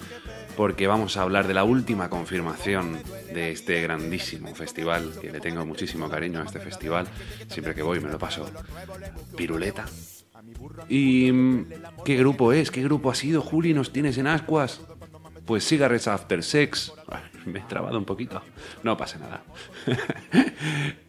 Porque 0.56 0.86
vamos 0.86 1.16
a 1.16 1.22
hablar 1.22 1.46
de 1.46 1.54
la 1.54 1.64
última 1.64 2.10
confirmación 2.10 3.00
de 3.32 3.52
este 3.52 3.80
grandísimo 3.80 4.54
festival, 4.54 5.14
que 5.18 5.32
le 5.32 5.40
tengo 5.40 5.64
muchísimo 5.64 6.10
cariño 6.10 6.42
a 6.42 6.44
este 6.44 6.60
festival. 6.60 7.06
Siempre 7.48 7.74
que 7.74 7.82
voy 7.82 8.00
me 8.00 8.10
lo 8.10 8.18
paso 8.18 8.50
piruleta. 9.34 9.86
¿Y 10.88 11.32
mm, 11.32 11.66
qué 12.04 12.16
grupo 12.16 12.52
es? 12.52 12.70
¿Qué 12.70 12.82
grupo 12.82 13.10
ha 13.10 13.14
sido, 13.14 13.40
Juli? 13.40 13.72
¿Nos 13.72 13.92
tienes 13.92 14.18
en 14.18 14.26
ascuas? 14.26 14.80
Pues 15.46 15.66
Cigarettes 15.66 16.08
After 16.08 16.42
Sex. 16.42 16.92
Me 17.46 17.58
he 17.58 17.62
trabado 17.62 17.98
un 17.98 18.04
poquito. 18.04 18.40
No 18.82 18.96
pasa 18.96 19.18
nada. 19.18 19.42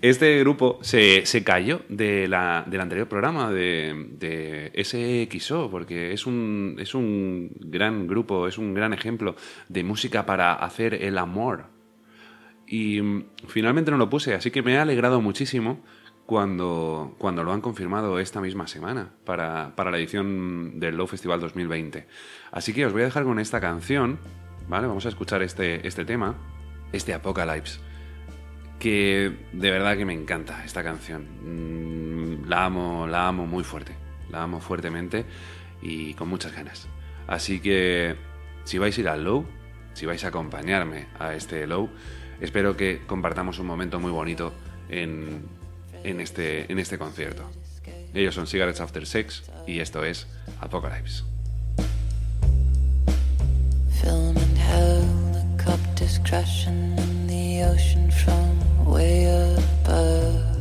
Este 0.02 0.40
grupo 0.40 0.80
se, 0.82 1.26
se 1.26 1.44
cayó 1.44 1.82
de 1.90 2.28
la- 2.28 2.64
del 2.68 2.82
anterior 2.82 3.08
programa 3.08 3.52
de, 3.52 4.08
de 4.20 4.72
SXO, 4.84 5.70
porque 5.70 6.12
es 6.12 6.26
un, 6.26 6.76
es 6.80 6.94
un 6.94 7.52
gran 7.60 8.08
grupo, 8.08 8.48
es 8.48 8.58
un 8.58 8.74
gran 8.74 8.94
ejemplo 8.94 9.36
de 9.70 9.84
música 9.84 10.26
para 10.26 10.54
hacer 10.56 10.94
el 10.96 11.18
amor. 11.18 11.66
Y 12.68 13.02
mm, 13.02 13.26
finalmente 13.48 13.92
no 13.92 13.98
lo 13.98 14.10
puse, 14.10 14.34
así 14.34 14.52
que 14.52 14.62
me 14.62 14.78
ha 14.78 14.82
alegrado 14.82 15.22
muchísimo 15.22 15.82
cuando, 16.26 17.16
cuando 17.18 17.44
lo 17.44 17.52
han 17.54 17.62
confirmado 17.62 18.20
esta 18.20 18.42
misma 18.42 18.68
semana 18.68 19.12
para, 19.26 19.74
para 19.76 19.92
la 19.92 19.98
edición 19.98 20.80
del 20.80 20.96
Low 20.98 21.08
Festival 21.08 21.40
2020. 21.40 22.08
Así 22.52 22.74
que 22.74 22.86
os 22.86 22.92
voy 22.94 23.04
a 23.04 23.06
dejar 23.06 23.24
con 23.24 23.40
esta 23.40 23.60
canción, 23.62 24.20
¿vale? 24.68 24.88
Vamos 24.88 25.06
a 25.06 25.10
escuchar 25.10 25.42
este, 25.42 25.88
este 25.88 26.06
tema, 26.06 26.36
este 26.92 27.14
Apocalypse, 27.14 27.80
que 28.80 29.32
de 29.52 29.72
verdad 29.72 29.98
que 29.98 30.06
me 30.06 30.14
encanta 30.14 30.64
esta 30.66 30.84
canción. 30.84 31.28
Mm, 31.44 32.50
La 32.50 32.66
amo, 32.66 33.08
la 33.08 33.28
amo 33.28 33.46
muy 33.48 33.64
fuerte, 33.64 33.96
la 34.30 34.44
amo 34.44 34.60
fuertemente 34.60 35.26
y 35.82 36.14
con 36.16 36.28
muchas 36.28 36.54
ganas. 36.54 36.88
Así 37.28 37.60
que 37.60 38.16
si 38.66 38.78
vais 38.78 38.98
a 38.98 39.02
ir 39.02 39.08
al 39.08 39.24
Low, 39.24 39.46
si 39.94 40.06
vais 40.06 40.24
a 40.24 40.28
acompañarme 40.28 41.08
a 41.20 41.34
este 41.34 41.66
Low, 41.68 41.90
espero 42.42 42.76
que 42.76 43.02
compartamos 43.06 43.60
un 43.60 43.68
momento 43.68 44.00
muy 44.00 44.12
bonito 44.12 44.54
en, 44.90 45.44
en, 46.04 46.20
este, 46.20 46.72
en 46.72 46.80
este 46.80 46.98
concierto. 46.98 47.50
Ellos 48.14 48.36
son 48.36 48.46
Cigarettes 48.46 48.82
After 48.82 49.06
Sex 49.08 49.44
y 49.66 49.80
esto 49.80 50.04
es 50.04 50.28
Apocalypse. 50.60 51.24
Helicopters 54.84 56.20
crashing 56.26 56.98
in 56.98 57.28
the 57.28 57.64
ocean 57.64 58.12
from 58.12 58.86
way 58.86 59.26
above. 59.26 60.53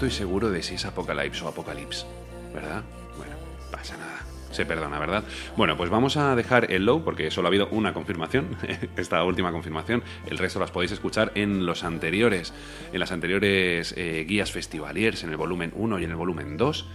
Estoy 0.00 0.16
seguro 0.16 0.50
de 0.50 0.62
si 0.62 0.76
es 0.76 0.86
Apocalypse 0.86 1.44
o 1.44 1.48
Apocalypse, 1.48 2.06
¿verdad? 2.54 2.82
Bueno, 3.18 3.34
pasa 3.70 3.98
nada. 3.98 4.24
se 4.50 4.64
perdona, 4.64 4.98
¿verdad? 4.98 5.24
Bueno, 5.58 5.76
pues 5.76 5.90
vamos 5.90 6.16
a 6.16 6.34
dejar 6.34 6.72
el 6.72 6.86
low 6.86 7.04
porque 7.04 7.30
solo 7.30 7.48
ha 7.48 7.50
habido 7.50 7.68
una 7.70 7.92
confirmación, 7.92 8.56
esta 8.96 9.22
última 9.24 9.52
confirmación. 9.52 10.02
El 10.24 10.38
resto 10.38 10.58
las 10.58 10.70
podéis 10.70 10.92
escuchar 10.92 11.32
en 11.34 11.66
los 11.66 11.84
anteriores, 11.84 12.54
en 12.94 12.98
las 12.98 13.12
anteriores 13.12 13.92
eh, 13.94 14.24
guías 14.26 14.50
festivaliers, 14.50 15.22
en 15.22 15.32
el 15.32 15.36
volumen 15.36 15.70
1 15.76 15.98
y 15.98 16.04
en 16.04 16.10
el 16.10 16.16
volumen 16.16 16.56
2. 16.56 16.88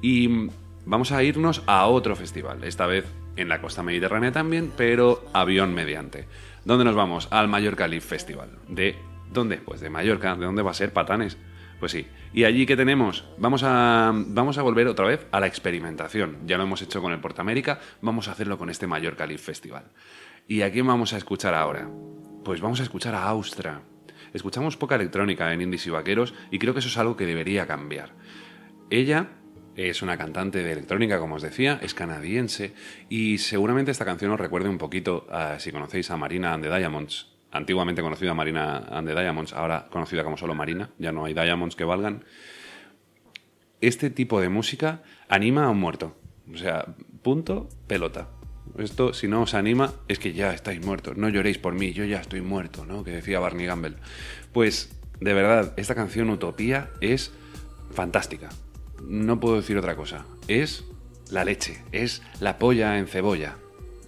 Y 0.00 0.48
vamos 0.86 1.12
a 1.12 1.22
irnos 1.22 1.62
a 1.66 1.84
otro 1.88 2.16
festival, 2.16 2.64
esta 2.64 2.86
vez 2.86 3.04
en 3.36 3.50
la 3.50 3.60
costa 3.60 3.82
mediterránea 3.82 4.32
también, 4.32 4.72
pero 4.74 5.26
avión 5.34 5.74
mediante. 5.74 6.26
¿Dónde 6.64 6.86
nos 6.86 6.94
vamos? 6.94 7.28
Al 7.30 7.48
Mallorca 7.48 7.86
Live 7.86 8.00
Festival. 8.00 8.48
¿De 8.66 8.96
dónde? 9.30 9.58
Pues 9.58 9.82
de 9.82 9.90
Mallorca. 9.90 10.34
¿De 10.36 10.46
dónde 10.46 10.62
va 10.62 10.70
a 10.70 10.74
ser? 10.74 10.94
Patanes. 10.94 11.36
Pues 11.78 11.92
sí. 11.92 12.06
¿Y 12.32 12.44
allí 12.44 12.64
qué 12.64 12.76
tenemos? 12.76 13.24
Vamos 13.38 13.62
a, 13.64 14.12
vamos 14.14 14.58
a 14.58 14.62
volver 14.62 14.86
otra 14.88 15.06
vez 15.06 15.26
a 15.30 15.40
la 15.40 15.46
experimentación. 15.46 16.38
Ya 16.46 16.56
lo 16.56 16.62
hemos 16.62 16.80
hecho 16.82 17.02
con 17.02 17.12
el 17.12 17.20
Portamérica, 17.20 17.80
vamos 18.00 18.28
a 18.28 18.32
hacerlo 18.32 18.56
con 18.58 18.70
este 18.70 18.86
Mallorca 18.86 19.26
Live 19.26 19.38
Festival. 19.38 19.84
¿Y 20.48 20.62
a 20.62 20.72
quién 20.72 20.86
vamos 20.86 21.12
a 21.12 21.18
escuchar 21.18 21.54
ahora? 21.54 21.88
Pues 22.44 22.60
vamos 22.60 22.80
a 22.80 22.84
escuchar 22.84 23.14
a 23.14 23.24
Austra. 23.24 23.82
Escuchamos 24.32 24.76
poca 24.76 24.94
electrónica 24.94 25.52
en 25.52 25.60
Indies 25.60 25.86
y 25.86 25.90
Vaqueros 25.90 26.34
y 26.50 26.58
creo 26.58 26.72
que 26.72 26.80
eso 26.80 26.88
es 26.88 26.98
algo 26.98 27.16
que 27.16 27.26
debería 27.26 27.66
cambiar. 27.66 28.12
Ella 28.90 29.28
es 29.76 30.00
una 30.00 30.16
cantante 30.16 30.62
de 30.62 30.72
electrónica, 30.72 31.18
como 31.18 31.34
os 31.34 31.42
decía, 31.42 31.78
es 31.82 31.92
canadiense 31.92 32.74
y 33.08 33.38
seguramente 33.38 33.90
esta 33.90 34.04
canción 34.04 34.30
os 34.30 34.40
recuerde 34.40 34.68
un 34.68 34.78
poquito 34.78 35.26
a, 35.30 35.58
si 35.58 35.72
conocéis 35.72 36.10
a 36.10 36.16
Marina 36.16 36.54
and 36.54 36.64
the 36.64 36.74
Diamonds, 36.74 37.35
antiguamente 37.56 38.02
conocida 38.02 38.34
Marina 38.34 38.86
and 38.90 39.08
the 39.08 39.14
Diamonds, 39.14 39.52
ahora 39.52 39.88
conocida 39.90 40.24
como 40.24 40.36
solo 40.36 40.54
Marina, 40.54 40.90
ya 40.98 41.12
no 41.12 41.24
hay 41.24 41.34
Diamonds 41.34 41.76
que 41.76 41.84
valgan. 41.84 42.24
Este 43.80 44.10
tipo 44.10 44.40
de 44.40 44.48
música 44.48 45.02
anima 45.28 45.64
a 45.64 45.70
un 45.70 45.78
muerto. 45.78 46.16
O 46.52 46.56
sea, 46.56 46.86
punto, 47.22 47.68
pelota. 47.86 48.28
Esto, 48.78 49.12
si 49.12 49.28
no 49.28 49.42
os 49.42 49.54
anima, 49.54 49.92
es 50.08 50.18
que 50.18 50.32
ya 50.32 50.52
estáis 50.52 50.84
muertos. 50.84 51.16
No 51.16 51.28
lloréis 51.28 51.58
por 51.58 51.74
mí, 51.74 51.92
yo 51.92 52.04
ya 52.04 52.20
estoy 52.20 52.40
muerto, 52.40 52.84
¿no? 52.84 53.04
Que 53.04 53.12
decía 53.12 53.40
Barney 53.40 53.66
Gamble. 53.66 53.96
Pues, 54.52 54.90
de 55.20 55.34
verdad, 55.34 55.72
esta 55.76 55.94
canción 55.94 56.30
Utopía 56.30 56.90
es 57.00 57.32
fantástica. 57.90 58.50
No 59.02 59.40
puedo 59.40 59.56
decir 59.56 59.78
otra 59.78 59.96
cosa. 59.96 60.26
Es 60.48 60.84
la 61.30 61.44
leche, 61.44 61.82
es 61.92 62.22
la 62.40 62.58
polla 62.58 62.98
en 62.98 63.06
cebolla. 63.06 63.56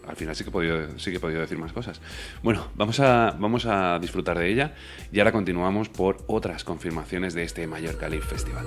Al 0.08 0.16
final 0.16 0.34
sí 0.34 0.44
que 0.44 0.50
he 0.50 0.52
podido, 0.52 0.98
sí 0.98 1.10
que 1.10 1.18
he 1.18 1.20
podido 1.20 1.40
decir 1.40 1.58
más 1.58 1.72
cosas. 1.72 2.00
Bueno, 2.42 2.68
vamos 2.74 2.98
a, 3.00 3.36
vamos 3.38 3.66
a 3.66 3.98
disfrutar 3.98 4.38
de 4.38 4.50
ella 4.50 4.74
y 5.12 5.18
ahora 5.20 5.32
continuamos 5.32 5.88
por 5.88 6.24
otras 6.26 6.64
confirmaciones 6.64 7.34
de 7.34 7.44
este 7.44 7.66
Mallorca 7.66 8.08
Live 8.08 8.24
Festival. 8.24 8.66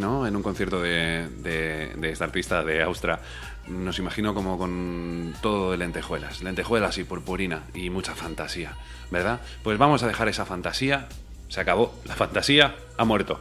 ¿No? 0.00 0.26
En 0.26 0.36
un 0.36 0.42
concierto 0.42 0.80
de, 0.80 1.28
de- 1.38 1.92
de 1.96 2.10
esta 2.10 2.24
artista 2.24 2.62
de 2.64 2.82
Austra. 2.82 3.20
Nos 3.68 3.98
imagino 3.98 4.34
como 4.34 4.58
con 4.58 5.34
todo 5.40 5.70
de 5.70 5.78
lentejuelas. 5.78 6.42
Lentejuelas 6.42 6.98
y 6.98 7.04
purpurina 7.04 7.62
y 7.72 7.88
mucha 7.90 8.14
fantasía, 8.14 8.76
¿verdad? 9.10 9.40
Pues 9.62 9.78
vamos 9.78 10.02
a 10.02 10.06
dejar 10.06 10.28
esa 10.28 10.44
fantasía. 10.44 11.08
Se 11.48 11.60
acabó. 11.60 11.94
La 12.04 12.14
fantasía 12.14 12.74
ha 12.98 13.04
muerto. 13.04 13.40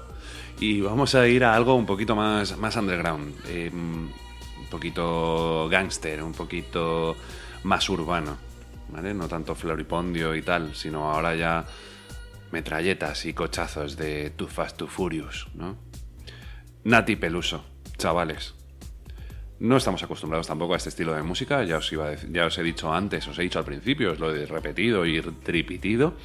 Y 0.60 0.82
vamos 0.82 1.16
a 1.16 1.28
ir 1.28 1.44
a 1.44 1.56
algo 1.56 1.76
un 1.76 1.86
poquito 1.86 2.16
más, 2.16 2.52
underground. 2.78 3.34
eh, 3.48 3.70
un 3.74 4.12
poquito 4.70 5.68
gangster, 5.70 6.24
un 6.24 6.34
poquito 6.34 7.16
más 7.64 7.90
urbano. 7.90 8.38
¿Vale? 8.90 9.14
No 9.14 9.28
tanto 9.28 9.56
floripondio 9.56 10.36
y 10.36 10.42
tal, 10.44 10.76
sino 10.76 11.12
ahora 11.12 11.36
ya 11.36 11.66
metralletas 12.52 13.26
y 13.26 13.34
cochazos 13.34 13.98
de 13.98 14.30
Too 14.30 14.48
Fast, 14.48 14.78
Too 14.78 14.88
Furious, 14.88 15.48
¿no? 15.56 15.76
Nati 16.86 17.16
Peluso, 17.16 17.64
chavales. 17.98 18.56
No 19.60 19.78
estamos 19.78 20.04
acostumbrados 20.04 20.48
tampoco 20.48 20.74
a 20.74 20.78
este 20.78 20.90
estilo 20.90 21.14
de 21.14 21.24
música, 21.24 21.64
ya 21.64 21.78
os, 21.78 21.90
iba 21.94 22.10
a 22.10 22.16
ya 22.16 22.46
os 22.46 22.58
he 22.58 22.64
dicho 22.64 22.94
antes, 22.94 23.26
os 23.26 23.40
he 23.40 23.44
dicho 23.44 23.58
al 23.58 23.64
principio, 23.64 24.12
os 24.12 24.20
lo 24.20 24.36
he 24.36 24.46
repetido 24.46 25.06
y 25.06 25.22
tripitido, 25.22 26.16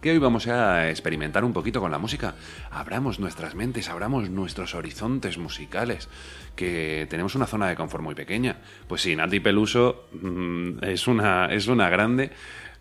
que 0.00 0.10
hoy 0.10 0.18
vamos 0.18 0.48
a 0.48 0.90
experimentar 0.90 1.44
un 1.44 1.52
poquito 1.52 1.80
con 1.80 1.92
la 1.92 1.98
música. 1.98 2.34
Abramos 2.72 3.20
nuestras 3.20 3.54
mentes, 3.54 3.88
abramos 3.88 4.28
nuestros 4.28 4.74
horizontes 4.74 5.38
musicales, 5.38 6.08
que 6.56 7.06
tenemos 7.08 7.36
una 7.36 7.46
zona 7.46 7.68
de 7.68 7.76
confort 7.76 8.02
muy 8.02 8.16
pequeña. 8.16 8.56
Pues 8.88 9.02
sí, 9.02 9.14
Nati 9.14 9.38
Peluso 9.38 10.08
mm, 10.20 10.82
es, 10.82 11.06
una, 11.06 11.46
es 11.46 11.68
una 11.68 11.88
grande. 11.88 12.32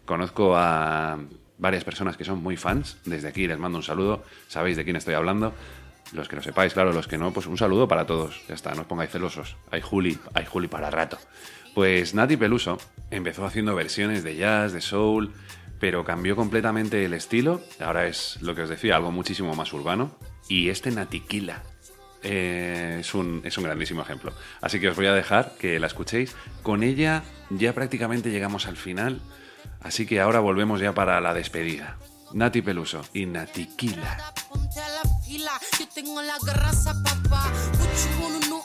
Conozco 0.05 0.57
a 0.57 1.19
varias 1.59 1.83
personas 1.83 2.17
que 2.17 2.25
son 2.25 2.41
muy 2.41 2.57
fans. 2.57 2.97
Desde 3.05 3.27
aquí 3.27 3.45
les 3.45 3.59
mando 3.59 3.77
un 3.77 3.83
saludo. 3.83 4.23
Sabéis 4.47 4.75
de 4.75 4.83
quién 4.83 4.95
estoy 4.95 5.13
hablando. 5.13 5.53
Los 6.13 6.27
que 6.27 6.35
lo 6.35 6.41
sepáis, 6.41 6.73
claro, 6.73 6.91
los 6.91 7.07
que 7.07 7.17
no, 7.17 7.31
pues 7.31 7.47
un 7.47 7.57
saludo 7.57 7.87
para 7.87 8.05
todos. 8.05 8.41
Ya 8.47 8.55
está, 8.55 8.73
no 8.73 8.81
os 8.81 8.87
pongáis 8.87 9.11
celosos. 9.11 9.55
Hay 9.71 9.81
Juli, 9.81 10.19
hay 10.33 10.45
Juli 10.45 10.67
para 10.67 10.89
rato. 10.89 11.17
Pues 11.73 12.13
Nati 12.13 12.35
Peluso 12.35 12.77
empezó 13.11 13.45
haciendo 13.45 13.75
versiones 13.75 14.23
de 14.23 14.35
jazz, 14.35 14.73
de 14.73 14.81
soul, 14.81 15.31
pero 15.79 16.03
cambió 16.03 16.35
completamente 16.35 17.05
el 17.05 17.13
estilo. 17.13 17.61
Ahora 17.79 18.07
es 18.07 18.41
lo 18.41 18.55
que 18.55 18.63
os 18.63 18.69
decía, 18.69 18.97
algo 18.97 19.11
muchísimo 19.11 19.55
más 19.55 19.71
urbano. 19.71 20.17
Y 20.49 20.67
este 20.69 20.91
Natiquila 20.91 21.63
eh, 22.23 22.97
es, 22.99 23.13
un, 23.13 23.41
es 23.45 23.57
un 23.57 23.63
grandísimo 23.63 24.01
ejemplo. 24.01 24.33
Así 24.59 24.81
que 24.81 24.89
os 24.89 24.97
voy 24.97 25.05
a 25.05 25.13
dejar 25.13 25.53
que 25.57 25.79
la 25.79 25.87
escuchéis. 25.87 26.35
Con 26.61 26.83
ella 26.83 27.23
ya 27.49 27.73
prácticamente 27.73 28.31
llegamos 28.31 28.67
al 28.67 28.75
final. 28.75 29.21
Así 29.79 30.05
que 30.05 30.19
ahora 30.19 30.41
volvemos 30.41 30.81
ya 30.81 30.93
para 30.93 31.21
la 31.21 31.33
despedida. 31.33 31.97
Nati 32.33 32.61
Peluso 32.61 33.01
y 33.13 33.25
Natiquila. 33.25 34.33
Tengo 36.01 36.21
la 36.21 36.37
grasa, 36.39 36.93
papá. 37.03 37.51
What 37.77 37.89
you 38.03 38.23
wanna 38.23 38.39
know 38.47 38.63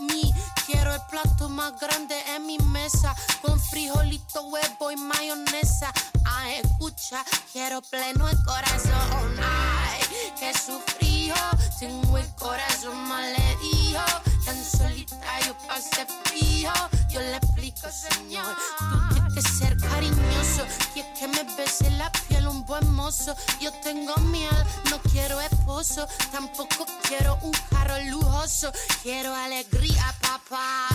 me? 0.00 0.32
Quiero 0.66 0.94
el 0.94 1.00
plato 1.10 1.48
más 1.48 1.78
grande 1.80 2.16
en 2.34 2.46
mi 2.46 2.58
mesa, 2.58 3.14
con 3.40 3.60
frijolito, 3.60 4.42
huevo 4.48 4.90
y 4.90 4.96
mayonesa. 4.96 5.92
Ay, 6.24 6.60
escucha, 6.62 7.24
quiero 7.52 7.82
pleno 7.82 8.28
el 8.28 8.36
corazón. 8.44 9.36
Ay, 9.38 10.00
que 10.38 10.52
sufrió, 10.58 11.34
tengo 11.78 12.18
el 12.18 12.34
corazón 12.34 12.96
malherido. 13.08 14.02
Tan 14.44 14.64
solita 14.64 15.40
yo 15.46 15.56
pasé 15.68 16.06
frío. 16.24 16.72
Yo 17.10 17.20
le 17.20 17.36
explico, 17.36 17.88
señor, 17.90 18.56
tú 18.78 19.14
tienes 19.14 19.34
que 19.34 19.42
ser 19.42 19.76
cariñoso. 19.76 20.64
Y 20.94 21.00
es 21.00 21.18
que 21.18 21.28
me 21.28 21.44
bese 21.56 21.90
la 21.92 22.10
piel 22.10 22.31
un 22.50 22.64
buen 22.64 22.90
mozo. 22.92 23.34
Yo 23.60 23.72
tengo 23.82 24.14
miel, 24.16 24.50
no 24.90 24.98
quiero 25.10 25.40
esposo. 25.40 26.06
Tampoco 26.30 26.86
quiero 27.08 27.38
un 27.42 27.52
carro 27.70 27.98
lujoso. 28.04 28.72
Quiero 29.02 29.34
alegría, 29.34 30.14
papá. 30.20 30.88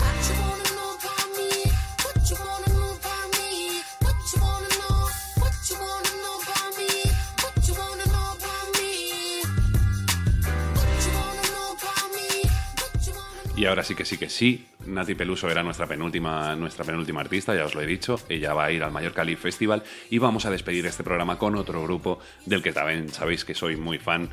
Y 13.58 13.66
ahora 13.66 13.82
sí 13.82 13.96
que 13.96 14.04
sí 14.04 14.18
que 14.18 14.28
sí, 14.28 14.68
Nati 14.86 15.16
Peluso 15.16 15.50
era 15.50 15.64
nuestra 15.64 15.88
penúltima, 15.88 16.54
nuestra 16.54 16.84
penúltima 16.84 17.22
artista, 17.22 17.56
ya 17.56 17.64
os 17.64 17.74
lo 17.74 17.80
he 17.80 17.86
dicho. 17.86 18.20
Ella 18.28 18.54
va 18.54 18.66
a 18.66 18.70
ir 18.70 18.84
al 18.84 18.92
Mallorca 18.92 19.24
Live 19.24 19.40
Festival 19.40 19.82
y 20.10 20.18
vamos 20.18 20.46
a 20.46 20.50
despedir 20.52 20.86
este 20.86 21.02
programa 21.02 21.38
con 21.38 21.56
otro 21.56 21.82
grupo 21.82 22.20
del 22.46 22.62
que 22.62 22.72
también 22.72 23.08
sabéis 23.08 23.44
que 23.44 23.56
soy 23.56 23.74
muy 23.74 23.98
fan, 23.98 24.30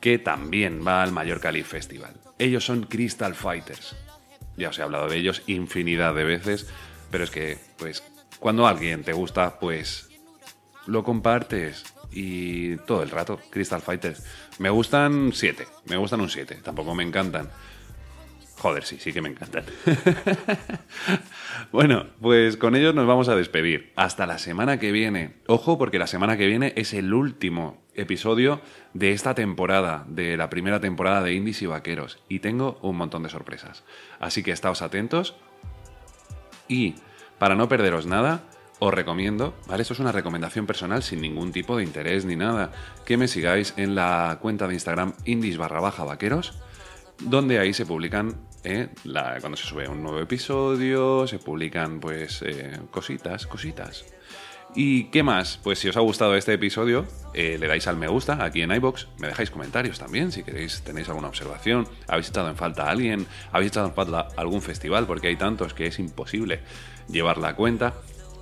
que 0.00 0.18
también 0.18 0.86
va 0.86 1.02
al 1.02 1.12
Mallorca 1.12 1.50
Live 1.50 1.64
Festival. 1.64 2.12
Ellos 2.38 2.62
son 2.62 2.82
Crystal 2.82 3.34
Fighters. 3.34 3.96
Ya 4.58 4.68
os 4.68 4.78
he 4.78 4.82
hablado 4.82 5.08
de 5.08 5.16
ellos 5.16 5.42
infinidad 5.46 6.14
de 6.14 6.24
veces, 6.24 6.68
pero 7.10 7.24
es 7.24 7.30
que, 7.30 7.56
pues, 7.78 8.02
cuando 8.38 8.66
alguien 8.66 9.02
te 9.02 9.14
gusta, 9.14 9.58
pues 9.58 10.10
lo 10.84 11.04
compartes 11.04 11.86
y 12.12 12.76
todo 12.76 13.02
el 13.02 13.08
rato. 13.08 13.40
Crystal 13.48 13.80
Fighters. 13.80 14.24
Me 14.58 14.68
gustan 14.68 15.30
siete, 15.32 15.66
me 15.86 15.96
gustan 15.96 16.20
un 16.20 16.28
7, 16.28 16.56
tampoco 16.56 16.94
me 16.94 17.02
encantan. 17.02 17.48
Joder, 18.58 18.84
sí, 18.84 18.98
sí 18.98 19.12
que 19.12 19.20
me 19.20 19.28
encantan. 19.28 19.64
bueno, 21.72 22.06
pues 22.20 22.56
con 22.56 22.74
ellos 22.74 22.94
nos 22.94 23.06
vamos 23.06 23.28
a 23.28 23.36
despedir. 23.36 23.92
Hasta 23.96 24.26
la 24.26 24.38
semana 24.38 24.78
que 24.78 24.92
viene. 24.92 25.34
Ojo, 25.46 25.76
porque 25.76 25.98
la 25.98 26.06
semana 26.06 26.36
que 26.36 26.46
viene 26.46 26.72
es 26.76 26.94
el 26.94 27.12
último 27.12 27.84
episodio 27.94 28.60
de 28.94 29.12
esta 29.12 29.34
temporada, 29.34 30.04
de 30.08 30.36
la 30.36 30.48
primera 30.48 30.80
temporada 30.80 31.22
de 31.22 31.34
Indies 31.34 31.62
y 31.62 31.66
Vaqueros. 31.66 32.18
Y 32.28 32.38
tengo 32.38 32.78
un 32.80 32.96
montón 32.96 33.22
de 33.22 33.28
sorpresas. 33.28 33.84
Así 34.20 34.42
que 34.42 34.52
estáos 34.52 34.80
atentos. 34.80 35.36
Y 36.66 36.94
para 37.38 37.54
no 37.56 37.68
perderos 37.68 38.06
nada, 38.06 38.42
os 38.78 38.92
recomiendo, 38.92 39.54
¿vale? 39.66 39.82
Esto 39.82 39.94
es 39.94 40.00
una 40.00 40.12
recomendación 40.12 40.66
personal 40.66 41.02
sin 41.02 41.20
ningún 41.20 41.52
tipo 41.52 41.76
de 41.76 41.84
interés 41.84 42.24
ni 42.24 42.36
nada, 42.36 42.72
que 43.04 43.16
me 43.16 43.28
sigáis 43.28 43.74
en 43.76 43.94
la 43.94 44.38
cuenta 44.40 44.66
de 44.66 44.74
Instagram 44.74 45.14
indies 45.24 45.58
barra 45.58 45.80
baja 45.80 46.04
vaqueros, 46.04 46.58
donde 47.20 47.58
ahí 47.58 47.72
se 47.72 47.86
publican, 47.86 48.34
eh, 48.66 48.88
cuando 49.40 49.56
se 49.56 49.64
sube 49.64 49.88
un 49.88 50.02
nuevo 50.02 50.18
episodio, 50.18 51.26
se 51.26 51.38
publican 51.38 52.00
pues 52.00 52.42
eh, 52.42 52.78
cositas, 52.90 53.46
cositas. 53.46 54.04
¿Y 54.74 55.04
qué 55.04 55.22
más? 55.22 55.60
Pues 55.62 55.78
si 55.78 55.88
os 55.88 55.96
ha 55.96 56.00
gustado 56.00 56.34
este 56.34 56.52
episodio, 56.52 57.06
eh, 57.32 57.56
le 57.58 57.68
dais 57.68 57.86
al 57.86 57.96
me 57.96 58.08
gusta 58.08 58.44
aquí 58.44 58.62
en 58.62 58.72
iBox, 58.72 59.06
me 59.20 59.28
dejáis 59.28 59.50
comentarios 59.50 60.00
también 60.00 60.32
si 60.32 60.42
queréis, 60.42 60.82
tenéis 60.82 61.08
alguna 61.08 61.28
observación, 61.28 61.86
habéis 62.08 62.28
echado 62.28 62.48
en 62.48 62.56
falta 62.56 62.84
a 62.84 62.90
alguien, 62.90 63.26
habéis 63.52 63.70
echado 63.70 63.86
en 63.86 63.94
falta 63.94 64.28
algún 64.36 64.60
festival, 64.60 65.06
porque 65.06 65.28
hay 65.28 65.36
tantos 65.36 65.72
que 65.72 65.86
es 65.86 66.00
imposible 66.00 66.60
llevar 67.08 67.38
la 67.38 67.54
cuenta. 67.54 67.94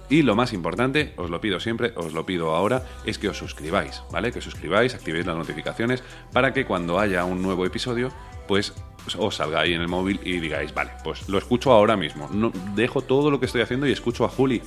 Y 0.08 0.22
lo 0.22 0.34
más 0.34 0.52
importante, 0.52 1.12
os 1.16 1.30
lo 1.30 1.40
pido 1.40 1.60
siempre, 1.60 1.92
os 1.96 2.14
lo 2.14 2.26
pido 2.26 2.54
ahora, 2.54 2.82
es 3.04 3.18
que 3.18 3.28
os 3.28 3.38
suscribáis, 3.38 4.02
¿vale? 4.10 4.32
Que 4.32 4.38
os 4.38 4.44
suscribáis, 4.44 4.94
activéis 4.94 5.26
las 5.26 5.36
notificaciones 5.36 6.02
para 6.32 6.52
que 6.52 6.66
cuando 6.66 6.98
haya 6.98 7.24
un 7.24 7.42
nuevo 7.42 7.64
episodio, 7.64 8.10
pues 8.46 8.74
os 9.18 9.36
salga 9.36 9.60
ahí 9.60 9.74
en 9.74 9.80
el 9.80 9.88
móvil 9.88 10.20
y 10.24 10.40
digáis, 10.40 10.72
vale, 10.72 10.92
pues 11.02 11.28
lo 11.28 11.38
escucho 11.38 11.72
ahora 11.72 11.96
mismo. 11.96 12.28
No, 12.32 12.52
dejo 12.74 13.02
todo 13.02 13.30
lo 13.30 13.38
que 13.38 13.46
estoy 13.46 13.62
haciendo 13.62 13.86
y 13.86 13.92
escucho 13.92 14.24
a 14.24 14.28
Juli. 14.28 14.62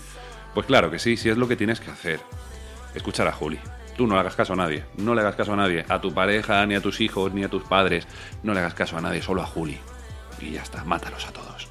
Pues 0.53 0.65
claro 0.65 0.91
que 0.91 0.99
sí, 0.99 1.17
si 1.17 1.29
es 1.29 1.37
lo 1.37 1.47
que 1.47 1.55
tienes 1.55 1.79
que 1.79 1.91
hacer. 1.91 2.19
Escuchar 2.95 3.27
a 3.27 3.31
Juli. 3.31 3.59
Tú 3.95 4.05
no 4.05 4.13
le 4.13 4.21
hagas 4.21 4.35
caso 4.35 4.53
a 4.53 4.55
nadie. 4.55 4.85
No 4.97 5.15
le 5.15 5.21
hagas 5.21 5.35
caso 5.35 5.53
a 5.53 5.55
nadie. 5.55 5.85
A 5.89 6.01
tu 6.01 6.13
pareja, 6.13 6.65
ni 6.65 6.75
a 6.75 6.81
tus 6.81 7.01
hijos, 7.01 7.33
ni 7.33 7.43
a 7.43 7.49
tus 7.49 7.63
padres. 7.63 8.07
No 8.43 8.53
le 8.53 8.59
hagas 8.59 8.73
caso 8.73 8.97
a 8.97 9.01
nadie, 9.01 9.21
solo 9.21 9.41
a 9.41 9.45
Juli. 9.45 9.77
Y 10.39 10.51
ya 10.51 10.61
está, 10.61 10.83
mátalos 10.83 11.25
a 11.27 11.31
todos. 11.31 11.67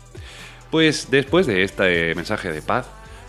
Pues 0.71 1.11
después 1.11 1.47
de 1.47 1.63
este 1.63 2.15
mensaje 2.15 2.53
de 2.53 2.63
paz, 2.63 2.89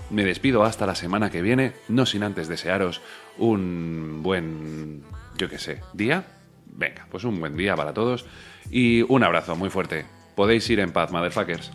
me 0.10 0.26
despido 0.26 0.63
hasta 0.63 0.86
la 0.86 0.95
semana 0.95 1.30
que 1.30 1.41
viene, 1.41 1.73
no 1.88 2.06
sin 2.06 2.23
antes 2.23 2.47
desearos 2.47 3.02
un 3.38 4.21
buen, 4.23 5.04
yo 5.38 5.50
qué 5.50 5.60
sé, 5.60 5.82
día. 5.93 6.26
Venga, 6.65 7.08
pues 7.10 7.23
un 7.23 7.39
buen 7.39 7.56
día 7.56 7.76
para 7.76 7.93
todos 7.93 8.26
y 8.71 9.01
un 9.03 9.23
abrazo 9.23 9.56
muy 9.56 9.69
fuerte. 9.69 10.06
Podéis 10.36 10.69
ir 10.69 10.80
en 10.80 10.91
paz, 10.91 11.12
motherfuckers. 11.12 11.71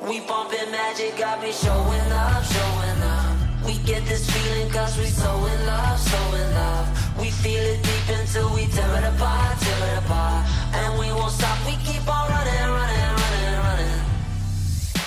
We 0.00 0.20
bumpin' 0.20 0.70
magic, 0.70 1.20
I 1.20 1.36
be 1.42 1.50
showing 1.50 2.12
up, 2.12 2.44
showing 2.44 3.02
up. 3.02 3.36
We 3.66 3.78
get 3.78 4.06
this 4.06 4.30
feeling 4.30 4.70
cause 4.70 4.96
we 4.96 5.06
so 5.06 5.30
in 5.44 5.66
love, 5.66 5.98
so 5.98 6.18
in 6.36 6.54
love. 6.54 7.18
We 7.18 7.30
feel 7.30 7.60
it 7.60 7.82
deep 7.82 8.16
until 8.16 8.48
we 8.54 8.66
tear 8.68 8.88
it 8.98 9.04
apart, 9.04 9.58
tear 9.60 9.92
it 9.92 9.98
apart. 9.98 10.46
And 10.72 10.98
we 11.00 11.12
won't 11.12 11.32
stop, 11.32 11.58
we 11.66 11.72
keep 11.84 12.06
on 12.08 12.30
running, 12.30 12.70
running, 12.78 13.10
running, 13.20 13.58
running. 13.66 14.00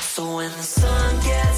So 0.01 0.35
when 0.35 0.51
the 0.51 0.63
sun 0.63 1.15
gets 1.23 1.50